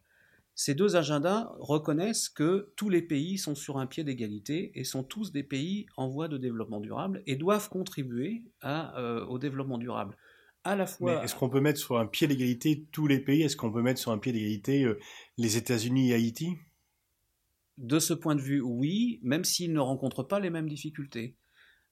Ces 0.55 0.75
deux 0.75 0.95
agendas 0.95 1.51
reconnaissent 1.59 2.29
que 2.29 2.71
tous 2.75 2.89
les 2.89 3.01
pays 3.01 3.37
sont 3.37 3.55
sur 3.55 3.77
un 3.77 3.87
pied 3.87 4.03
d'égalité 4.03 4.71
et 4.75 4.83
sont 4.83 5.03
tous 5.03 5.31
des 5.31 5.43
pays 5.43 5.87
en 5.97 6.07
voie 6.09 6.27
de 6.27 6.37
développement 6.37 6.79
durable 6.79 7.23
et 7.25 7.35
doivent 7.35 7.69
contribuer 7.69 8.43
euh, 8.63 9.25
au 9.25 9.39
développement 9.39 9.79
durable. 9.79 10.15
À 10.63 10.75
la 10.75 10.85
fois. 10.85 11.23
Est-ce 11.23 11.35
qu'on 11.35 11.49
peut 11.49 11.59
mettre 11.59 11.79
sur 11.79 11.97
un 11.97 12.05
pied 12.05 12.27
d'égalité 12.27 12.87
tous 12.91 13.07
les 13.07 13.19
pays? 13.19 13.41
Est-ce 13.41 13.57
qu'on 13.57 13.71
peut 13.71 13.81
mettre 13.81 13.99
sur 13.99 14.11
un 14.11 14.19
pied 14.19 14.31
d'égalité 14.31 14.83
euh, 14.83 14.99
les 15.37 15.57
États-Unis 15.57 16.11
et 16.11 16.13
Haïti? 16.13 16.55
De 17.79 17.97
ce 17.97 18.13
point 18.13 18.35
de 18.35 18.41
vue, 18.41 18.61
oui, 18.61 19.19
même 19.23 19.43
s'ils 19.43 19.73
ne 19.73 19.79
rencontrent 19.79 20.23
pas 20.23 20.39
les 20.39 20.51
mêmes 20.51 20.69
difficultés. 20.69 21.35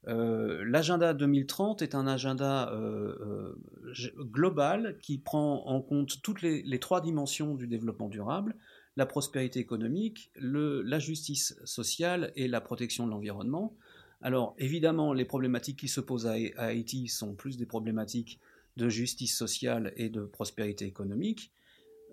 Euh, 0.07 0.63
l'agenda 0.65 1.13
2030 1.13 1.81
est 1.81 1.93
un 1.93 2.07
agenda 2.07 2.71
euh, 2.73 3.15
euh, 3.21 4.23
global 4.23 4.97
qui 5.01 5.19
prend 5.19 5.65
en 5.67 5.81
compte 5.81 6.21
toutes 6.23 6.41
les, 6.41 6.79
trois 6.79 7.01
dimensions 7.01 7.53
du 7.53 7.67
développement 7.67 8.09
durable, 8.09 8.55
la 8.97 9.05
prospérité 9.05 9.59
économique, 9.59 10.31
la 10.35 10.99
justice 10.99 11.55
sociale 11.65 12.33
et 12.35 12.47
la 12.47 12.61
protection 12.61 13.05
de 13.05 13.11
l'environnement. 13.11 13.75
Alors 14.21 14.55
évidemment, 14.57 15.13
les 15.13 15.25
problématiques 15.25 15.79
qui 15.79 15.87
se 15.87 16.01
posent 16.01 16.27
à 16.27 16.35
Haïti 16.57 17.07
sont 17.07 17.33
plus 17.33 17.57
des 17.57 17.65
problématiques 17.65 18.39
de 18.77 18.89
justice 18.89 19.37
sociale 19.37 19.93
et 19.97 20.09
de 20.09 20.21
prospérité 20.21 20.85
économique. 20.85 21.51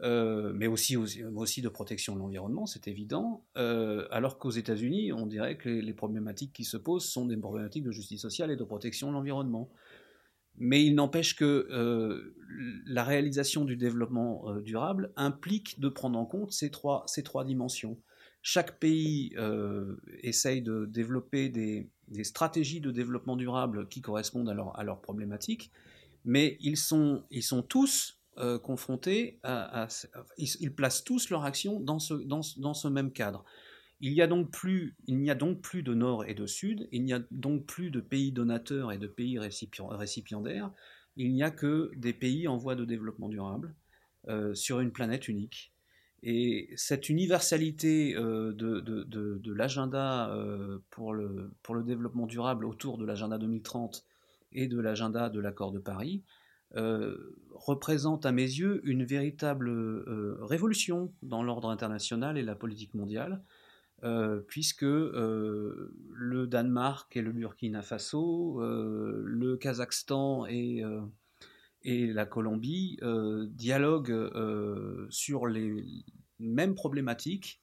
Euh, 0.03 0.53
mais 0.55 0.69
aussi, 0.69 0.97
aussi, 0.97 1.63
de 1.63 1.69
protection 1.69 2.15
de 2.15 2.21
l'environnement, 2.21 2.67
c'est 2.67 2.87
évident, 2.87 3.45
euh, 3.57 4.07
alors 4.11 4.39
qu'aux 4.39 4.51
États-Unis, 4.51 5.13
on 5.13 5.27
dirait 5.27 5.57
que 5.57 5.69
les, 5.69 5.93
problématiques 5.93 6.53
qui 6.53 6.65
se 6.65 6.77
posent 6.77 7.07
sont 7.07 7.27
des 7.27 7.37
problématiques 7.37 7.83
de 7.83 7.91
justice 7.91 8.21
sociale 8.21 8.51
et 8.53 8.57
de 8.57 8.65
protection 8.65 9.09
de 9.09 9.15
l'environnement. 9.15 9.71
Mais 10.57 10.85
il 10.85 10.95
n'empêche 10.95 11.35
que 11.35 11.67
euh, 11.71 12.35
la 12.87 13.03
réalisation 13.05 13.65
du 13.65 13.77
développement 13.77 14.53
durable 14.61 15.13
implique 15.17 15.81
de 15.81 15.89
prendre 15.89 16.19
en 16.19 16.27
compte 16.27 16.53
ces 16.53 16.71
trois, 16.71 17.05
ces 17.07 17.23
trois 17.23 17.45
dimensions. 17.45 18.01
Chaque 18.43 18.79
pays 18.79 19.35
essaye 20.23 20.63
de 20.63 20.87
développer 20.87 21.49
des, 21.49 21.91
des, 22.07 22.25
stratégies 22.25 22.81
de 22.81 22.91
développement 22.91 23.37
durable 23.37 23.89
qui 23.89 24.01
correspondent 24.01 24.49
à, 24.49 24.55
leur, 24.55 24.81
leurs 24.83 25.01
problématiques, 25.01 25.73
Mais 26.25 26.57
ils 26.61 26.77
sont, 26.77 27.25
ils 27.31 27.43
sont 27.43 27.63
tous 27.63 28.18
confrontés 28.63 29.41
à, 29.43 29.89
ils, 30.37 30.75
placent 30.75 31.05
tous 31.05 31.31
leur 31.31 31.45
action 31.45 31.81
dans 31.81 31.99
ce, 31.99 32.89
même 32.89 33.13
cadre. 33.13 33.45
Il 34.01 34.13
n'y 34.13 34.21
a 34.23 34.27
donc 34.27 34.51
plus, 34.51 34.95
de 35.03 35.95
nord 35.95 36.25
et 36.25 36.35
de 36.35 36.47
sud, 36.47 36.89
il 36.93 37.05
n'y 37.05 37.13
a 37.13 37.21
donc 37.31 37.67
plus 37.67 37.91
de 37.91 38.01
pays 38.01 38.31
donateurs 38.31 38.93
et 38.93 38.99
de 38.99 39.09
pays 39.09 39.39
récipiendaires, 39.39 40.71
il 41.17 41.33
n'y 41.33 41.43
a 41.43 41.51
que 41.51 41.91
des 41.97 42.13
pays 42.13 42.47
en 42.47 42.57
voie 42.57 42.77
de 42.77 42.85
développement 42.85 43.29
durable 43.29 43.75
euh, 44.29 44.55
sur 44.55 44.81
une 44.81 44.93
planète 44.93 45.29
unique. 45.29 45.73
Et 46.23 46.71
cette 46.77 47.09
universalité 47.09 48.15
euh, 48.17 48.53
de, 48.53 49.53
l'agenda 49.53 50.31
euh, 50.31 50.79
pour 50.91 51.13
le 51.13 51.83
développement 51.85 52.27
durable 52.27 52.65
autour 52.65 52.99
de 52.99 53.05
l'agenda 53.05 53.39
2030 53.39 54.05
et 54.53 54.67
de 54.67 54.81
l'agenda 54.81 55.29
de 55.29 55.41
l'accord 55.41 55.73
de 55.73 55.79
Paris 55.79 56.23
représente 56.75 58.27
à 58.27 58.33
mes 58.33 58.43
yeux 58.43 58.81
une 58.85 59.05
véritable 59.05 59.71
révolution 60.41 61.13
dans 61.23 61.43
l'ordre 61.43 61.71
international 61.71 62.39
et 62.39 62.43
la 62.43 62.55
politique 62.55 62.95
mondiale, 62.95 63.43
euh, 64.05 64.39
puisque 64.47 64.85
euh, 64.85 65.93
le 66.13 66.47
Danemark 66.47 67.17
et 67.17 67.21
le 67.21 67.33
Burkina 67.33 67.83
Faso, 67.83 68.63
euh, 68.63 69.23
le 69.25 69.57
Kazakhstan 69.57 70.47
et, 70.47 70.85
et 71.83 72.07
la 72.07 72.25
Colombie 72.25 72.99
dialoguent 73.49 74.31
sur 75.11 75.47
les 75.49 75.85
mêmes 76.39 76.75
problématiques, 76.75 77.61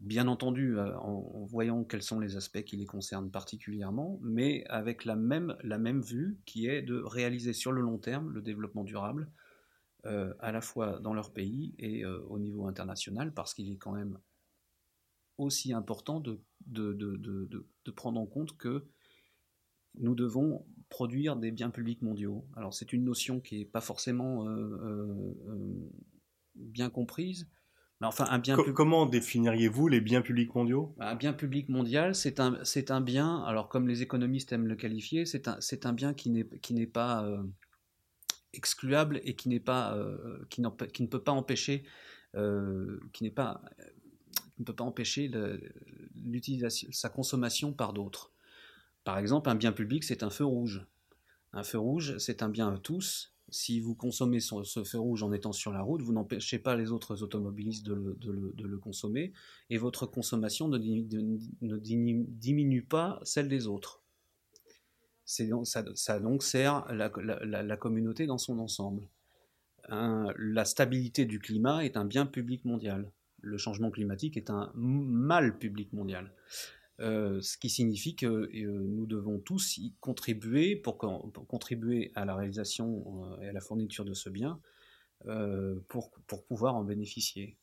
bien 0.00 0.28
entendu 0.28 0.78
en, 0.78 1.44
voyant 1.46 1.84
quels 1.84 2.02
sont 2.02 2.20
les 2.20 2.36
aspects 2.36 2.62
qui 2.62 2.76
les 2.76 2.86
concernent 2.86 3.30
particulièrement, 3.30 4.18
mais 4.22 4.64
avec 4.68 5.04
la 5.04 5.16
même, 5.16 5.56
la 5.62 5.78
même 5.78 6.00
vue 6.00 6.38
qui 6.46 6.66
est 6.66 6.82
de 6.82 7.00
réaliser 7.02 7.52
sur 7.52 7.72
le 7.72 7.80
long 7.80 7.98
terme 7.98 8.30
le 8.30 8.40
développement 8.40 8.84
durable, 8.84 9.30
à 10.04 10.52
la 10.52 10.60
fois 10.60 11.00
dans 11.00 11.12
leur 11.12 11.32
pays 11.32 11.74
et 11.78 12.04
au 12.04 12.38
niveau 12.38 12.68
international, 12.68 13.34
parce 13.34 13.52
qu'il 13.52 13.72
est 13.72 13.78
quand 13.78 13.92
même 13.92 14.18
aussi 15.38 15.72
important 15.72 16.20
de, 16.20 16.40
de, 16.66 16.92
de, 16.92 17.16
de, 17.16 17.90
prendre 17.90 18.20
en 18.20 18.26
compte 18.26 18.56
que 18.56 18.86
nous 19.98 20.14
devons 20.14 20.66
produire 20.88 21.36
des 21.36 21.50
biens 21.50 21.70
publics 21.70 22.02
mondiaux. 22.02 22.46
Alors 22.56 22.74
c'est 22.74 22.92
une 22.92 23.04
notion 23.04 23.40
qui 23.40 23.58
n'est 23.58 23.64
pas 23.64 23.80
forcément 23.80 24.46
euh, 24.46 24.52
euh, 24.52 25.34
euh, 25.48 25.90
bien 26.54 26.90
comprise. 26.90 27.48
Mais 28.00 28.06
enfin, 28.06 28.26
un 28.28 28.38
bien 28.38 28.56
Comment 28.74 29.06
définiriez-vous 29.06 29.88
les 29.88 30.00
biens 30.00 30.20
publics 30.20 30.54
mondiaux? 30.54 30.94
Un 30.98 31.14
bien 31.14 31.32
public 31.32 31.68
mondial, 31.68 32.14
c'est 32.14 32.40
un, 32.40 32.58
c'est 32.62 32.90
un 32.90 33.00
bien, 33.00 33.42
alors 33.44 33.68
comme 33.68 33.88
les 33.88 34.02
économistes 34.02 34.52
aiment 34.52 34.66
le 34.66 34.76
qualifier, 34.76 35.24
c'est 35.24 35.48
un, 35.48 35.56
c'est 35.60 35.86
un 35.86 35.92
bien 35.92 36.12
qui 36.12 36.30
n'est, 36.30 36.46
qui 36.60 36.74
n'est 36.74 36.86
pas 36.86 37.26
excluable 38.52 39.20
et 39.24 39.34
qui, 39.34 39.48
n'est 39.48 39.60
pas, 39.60 39.98
qui, 40.50 40.62
qui, 40.92 41.02
ne 41.02 41.08
peut 41.08 41.22
pas 41.22 41.32
empêcher, 41.32 41.84
qui 42.34 43.22
n'est 43.24 43.30
pas 43.30 43.62
ne 44.58 44.64
peut 44.64 44.74
pas 44.74 44.84
empêcher 44.84 45.30
l'utilisation, 46.14 46.88
sa 46.92 47.08
consommation 47.08 47.72
par 47.72 47.92
d'autres. 47.92 48.32
Par 49.04 49.18
exemple, 49.18 49.48
un 49.50 49.54
bien 49.54 49.72
public, 49.72 50.04
c'est 50.04 50.22
un 50.22 50.30
feu 50.30 50.44
rouge. 50.44 50.86
Un 51.52 51.62
feu 51.62 51.78
rouge, 51.78 52.18
c'est 52.18 52.42
un 52.42 52.48
bien 52.48 52.72
à 52.72 52.78
tous. 52.78 53.35
Si 53.48 53.80
vous 53.80 53.94
consommez 53.94 54.40
ce 54.40 54.82
feu 54.84 54.98
rouge 54.98 55.22
en 55.22 55.32
étant 55.32 55.52
sur 55.52 55.72
la 55.72 55.82
route, 55.82 56.02
vous 56.02 56.12
n'empêchez 56.12 56.58
pas 56.58 56.74
les 56.74 56.90
autres 56.90 57.22
automobilistes 57.22 57.86
de 57.86 57.94
le, 57.94 58.78
consommer, 58.78 59.32
et 59.70 59.78
votre 59.78 60.06
consommation 60.06 60.68
ne, 60.68 60.78
diminue 61.78 62.82
pas 62.82 63.20
celle 63.22 63.48
des 63.48 63.66
autres. 63.66 64.02
Ça, 65.24 66.20
donc 66.20 66.42
sert 66.42 66.86
la, 66.92 67.76
communauté 67.76 68.26
dans 68.26 68.38
son 68.38 68.58
ensemble. 68.58 69.08
la 69.88 70.64
stabilité 70.64 71.24
du 71.24 71.38
climat 71.38 71.84
est 71.84 71.96
un 71.96 72.04
bien 72.04 72.26
public 72.26 72.64
mondial 72.64 73.10
le 73.46 73.58
changement 73.58 73.90
climatique 73.90 74.36
est 74.36 74.50
un 74.50 74.70
mal 74.74 75.58
public 75.58 75.92
mondial. 75.92 76.32
Euh, 77.00 77.42
ce 77.42 77.58
qui 77.58 77.68
signifie 77.68 78.16
que 78.16 78.26
euh, 78.26 78.48
nous 78.54 79.06
devons 79.06 79.38
tous 79.38 79.76
y 79.76 79.92
contribuer 80.00 80.76
pour, 80.76 80.96
contribuer 80.96 82.10
à 82.14 82.24
la 82.24 82.34
réalisation 82.34 83.36
euh, 83.38 83.42
et 83.42 83.48
à 83.48 83.52
la 83.52 83.60
fourniture 83.60 84.04
de 84.04 84.14
ce 84.14 84.30
bien 84.30 84.60
pour, 85.88 86.10
pour, 86.26 86.44
pouvoir 86.44 86.76
en 86.76 86.84
bénéficier. 86.84 87.56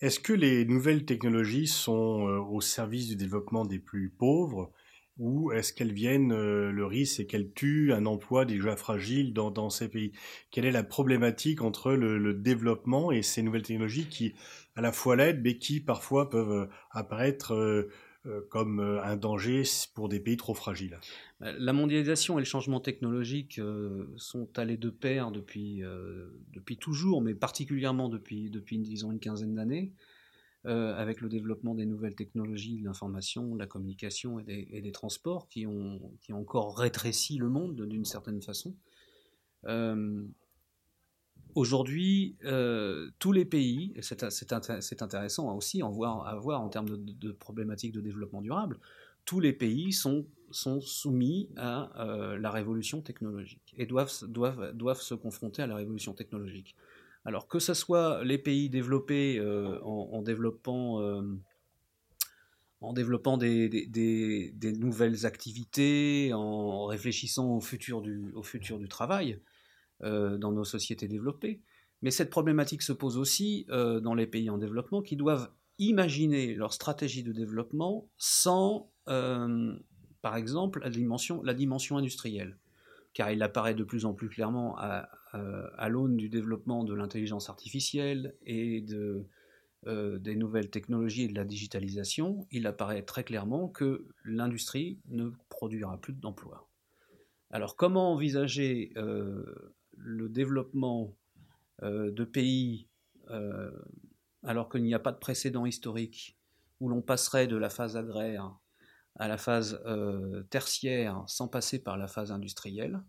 Est-ce 0.00 0.18
que 0.18 0.32
les 0.32 0.64
nouvelles 0.64 1.04
technologies 1.04 1.66
sont 1.66 2.46
au 2.50 2.60
service 2.62 3.06
du 3.06 3.16
développement 3.16 3.66
des 3.66 3.78
plus 3.78 4.08
pauvres 4.08 4.72
ou 5.18 5.52
est-ce 5.52 5.72
qu'elles 5.74 5.92
viennent, 5.92 6.34
le 6.34 6.86
risque 6.86 7.16
c'est 7.16 7.26
qu'elles 7.26 7.52
tuent 7.52 7.92
un 7.92 8.06
emploi 8.06 8.46
déjà 8.46 8.76
fragile 8.76 9.34
dans, 9.34 9.68
ces 9.68 9.88
pays? 9.88 10.12
Quelle 10.50 10.64
est 10.64 10.72
la 10.72 10.82
problématique 10.82 11.60
entre 11.60 11.92
le, 11.92 12.32
développement 12.32 13.12
et 13.12 13.22
ces 13.22 13.42
nouvelles 13.42 13.62
technologies 13.62 14.08
qui 14.08 14.34
à 14.74 14.80
la 14.80 14.90
fois 14.90 15.16
l'aident, 15.16 15.42
mais 15.44 15.58
qui 15.58 15.80
parfois 15.80 16.30
peuvent 16.30 16.68
apparaître 16.90 17.86
comme 18.48 18.80
un 18.80 19.16
danger 19.16 19.62
pour 19.94 20.08
des 20.08 20.18
pays 20.20 20.36
trop 20.36 20.54
fragiles 20.54 20.98
La 21.40 21.72
mondialisation 21.72 22.38
et 22.38 22.40
le 22.40 22.46
changement 22.46 22.80
technologique 22.80 23.60
sont 24.16 24.48
allés 24.58 24.76
de 24.76 24.90
pair 24.90 25.30
depuis, 25.30 25.82
depuis 26.52 26.76
toujours, 26.76 27.20
mais 27.20 27.34
particulièrement 27.34 28.08
depuis, 28.08 28.50
depuis 28.50 28.78
disons, 28.78 29.12
une 29.12 29.20
quinzaine 29.20 29.54
d'années. 29.54 29.92
Euh, 30.66 30.94
avec 30.96 31.20
le 31.20 31.28
développement 31.28 31.74
des 31.74 31.84
nouvelles 31.84 32.14
technologies, 32.14 32.78
de 32.78 32.84
l'information, 32.84 33.54
de 33.54 33.58
la 33.58 33.66
communication 33.66 34.40
et 34.40 34.80
des, 34.80 34.92
transports 34.92 35.46
qui 35.46 35.66
ont, 35.66 36.00
qui 36.22 36.32
ont 36.32 36.40
encore 36.40 36.78
rétréci 36.78 37.36
le 37.36 37.50
monde 37.50 37.86
d'une 37.86 38.06
certaine 38.06 38.40
façon. 38.40 38.74
Euh, 41.56 41.60
aujourd'hui, 41.60 42.36
euh, 42.44 43.10
tous 43.18 43.32
les 43.32 43.44
pays, 43.44 43.92
et 43.96 44.02
c'est 44.02 45.02
intéressant 45.02 45.56
aussi 45.56 45.82
à 45.82 45.86
voir, 45.86 46.26
à 46.26 46.36
voir 46.36 46.60
en 46.60 46.68
termes 46.68 46.96
de, 46.96 47.32
problématiques 47.32 47.92
de 47.92 48.00
développement 48.00 48.42
durable, 48.42 48.78
tous 49.24 49.40
les 49.40 49.52
pays 49.52 49.92
sont, 49.92 50.26
sont 50.50 50.80
soumis 50.80 51.48
à 51.56 51.90
la 52.38 52.50
révolution 52.50 53.00
technologique 53.00 53.74
et 53.78 53.86
doivent, 53.86 54.12
doivent, 54.28 54.72
doivent 54.74 55.00
se 55.00 55.14
confronter 55.14 55.62
à 55.62 55.66
la 55.66 55.76
révolution 55.76 56.12
technologique. 56.12 56.76
Alors 57.24 57.48
que 57.48 57.58
ce 57.58 57.74
soit 57.74 58.22
les 58.22 58.38
pays 58.38 58.68
développés 58.68 59.38
euh, 59.38 59.80
en, 59.82 60.20
développant, 60.20 61.00
euh, 61.00 61.22
en 62.82 62.92
développant 62.92 63.38
des, 63.38 64.52
nouvelles 64.78 65.24
activités, 65.24 66.32
en 66.34 66.84
réfléchissant 66.84 67.56
au 67.56 67.60
futur 67.60 68.02
du, 68.02 68.30
au 68.34 68.42
futur 68.42 68.78
du 68.78 68.88
travail 68.88 69.32
euh, 69.32 69.38
dans 70.00 70.52
nos 70.52 70.64
sociétés 70.64 71.08
développées. 71.08 71.62
Mais 72.02 72.10
cette 72.10 72.30
problématique 72.30 72.82
se 72.82 72.92
pose 72.92 73.16
aussi 73.16 73.66
dans 73.68 74.14
les 74.14 74.26
pays 74.26 74.50
en 74.50 74.58
développement 74.58 75.02
qui 75.02 75.16
doivent 75.16 75.50
imaginer 75.78 76.54
leur 76.54 76.72
stratégie 76.72 77.22
de 77.22 77.32
développement 77.32 78.10
sans, 78.18 78.92
par 79.06 80.36
exemple, 80.36 80.80
la 80.82 81.54
dimension, 81.54 81.96
industrielle 81.96 82.58
car 83.14 83.30
il 83.30 83.42
apparaît 83.42 83.74
de 83.74 83.84
plus 83.84 84.04
en 84.04 84.12
plus 84.12 84.28
clairement 84.28 84.76
à, 84.76 85.08
l'aune 85.88 86.16
du 86.16 86.28
développement 86.28 86.84
de 86.84 86.94
l'intelligence 86.94 87.48
artificielle 87.48 88.36
et 88.44 88.80
de, 88.82 89.26
euh, 89.86 90.18
des 90.18 90.36
nouvelles 90.36 90.70
technologies 90.70 91.24
et 91.24 91.28
de 91.28 91.34
la 91.34 91.44
digitalisation, 91.44 92.46
il 92.50 92.66
apparaît 92.66 93.02
très 93.02 93.24
clairement 93.24 93.68
que 93.68 94.06
l'industrie 94.24 95.00
ne 95.08 95.30
produira 95.48 96.00
plus 96.00 96.12
d'emplois. 96.12 96.70
Alors 97.50 97.76
comment 97.76 98.12
envisager 98.12 98.92
euh, 98.96 99.74
le 100.04 100.28
développement 100.28 101.16
euh, 101.82 102.10
de 102.10 102.24
pays 102.24 102.88
alors 104.42 104.68
qu'il 104.68 104.82
n'y 104.82 104.94
a 104.94 104.98
pas 104.98 105.12
de 105.12 105.18
précédent 105.18 105.64
historique 105.64 106.38
où 106.78 106.90
l'on 106.90 107.00
passerait 107.00 107.46
de 107.46 107.56
la 107.56 107.70
phase 107.70 107.96
agraire 107.96 108.54
à 109.16 109.28
la 109.28 109.38
phase 109.38 109.80
euh, 109.86 110.42
tertiaire 110.50 111.24
sans 111.26 111.48
passer 111.48 111.82
par 111.82 111.96
la 111.96 112.08
phase 112.08 112.32
industrielle. 112.32 113.02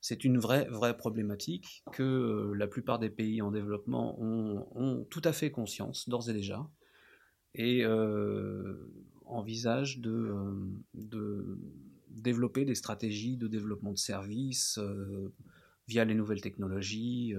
C'est 0.00 0.24
une 0.24 0.38
vraie, 0.38 0.66
vraie 0.66 0.96
problématique 0.96 1.82
que 1.92 2.02
euh, 2.02 2.54
la 2.54 2.68
plupart 2.68 2.98
des 2.98 3.10
pays 3.10 3.42
en 3.42 3.50
développement 3.50 4.16
ont, 4.20 5.04
tout 5.10 5.22
à 5.24 5.32
fait 5.32 5.50
conscience, 5.50 6.08
d'ores 6.08 6.30
et 6.30 6.32
déjà, 6.32 6.68
et 7.54 7.84
euh, 7.84 8.92
envisagent 9.26 9.98
de, 9.98 10.32
développer 12.10 12.64
des 12.64 12.76
stratégies 12.76 13.36
de 13.36 13.48
développement 13.48 13.92
de 13.92 13.98
services 13.98 14.78
via 15.88 16.04
les 16.04 16.14
nouvelles 16.14 16.40
technologies, 16.42 17.34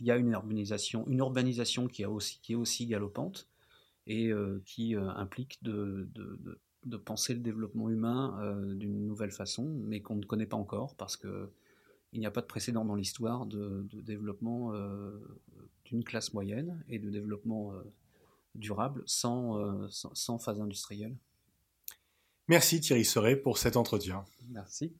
via 0.00 0.16
une 0.16 0.32
urbanisation, 0.32 1.06
une 1.08 1.20
urbanisation 1.20 1.86
qui, 1.86 2.04
a 2.04 2.10
aussi, 2.10 2.40
qui 2.42 2.52
est 2.52 2.56
aussi 2.56 2.86
galopante 2.86 3.48
et 4.06 4.32
qui 4.64 4.96
implique 4.96 5.62
de, 5.62 6.08
de 6.14 6.58
de 6.84 6.96
penser 6.96 7.34
le 7.34 7.40
développement 7.40 7.88
humain 7.88 8.38
euh, 8.40 8.74
d'une 8.74 9.06
nouvelle 9.06 9.30
façon, 9.30 9.64
mais 9.84 10.00
qu'on 10.00 10.16
ne 10.16 10.24
connaît 10.24 10.46
pas 10.46 10.56
encore 10.56 10.94
parce 10.96 11.16
que 11.16 11.50
il 12.14 12.20
n'y 12.20 12.26
a 12.26 12.30
pas 12.30 12.42
de 12.42 12.46
précédent 12.46 12.84
dans 12.84 12.94
l'histoire 12.94 13.46
de, 13.46 13.86
développement 14.02 14.74
euh, 14.74 15.18
d'une 15.86 16.04
classe 16.04 16.34
moyenne 16.34 16.84
et 16.88 16.98
de 16.98 17.08
développement 17.08 17.72
euh, 17.72 17.82
durable 18.54 19.02
sans, 19.06 19.88
sans, 19.88 20.38
phase 20.38 20.60
industrielle. 20.60 21.16
Merci 22.48 22.80
Thierry 22.80 23.06
Serret 23.06 23.36
pour 23.36 23.56
cet 23.56 23.78
entretien. 23.78 24.26
Merci. 24.50 24.92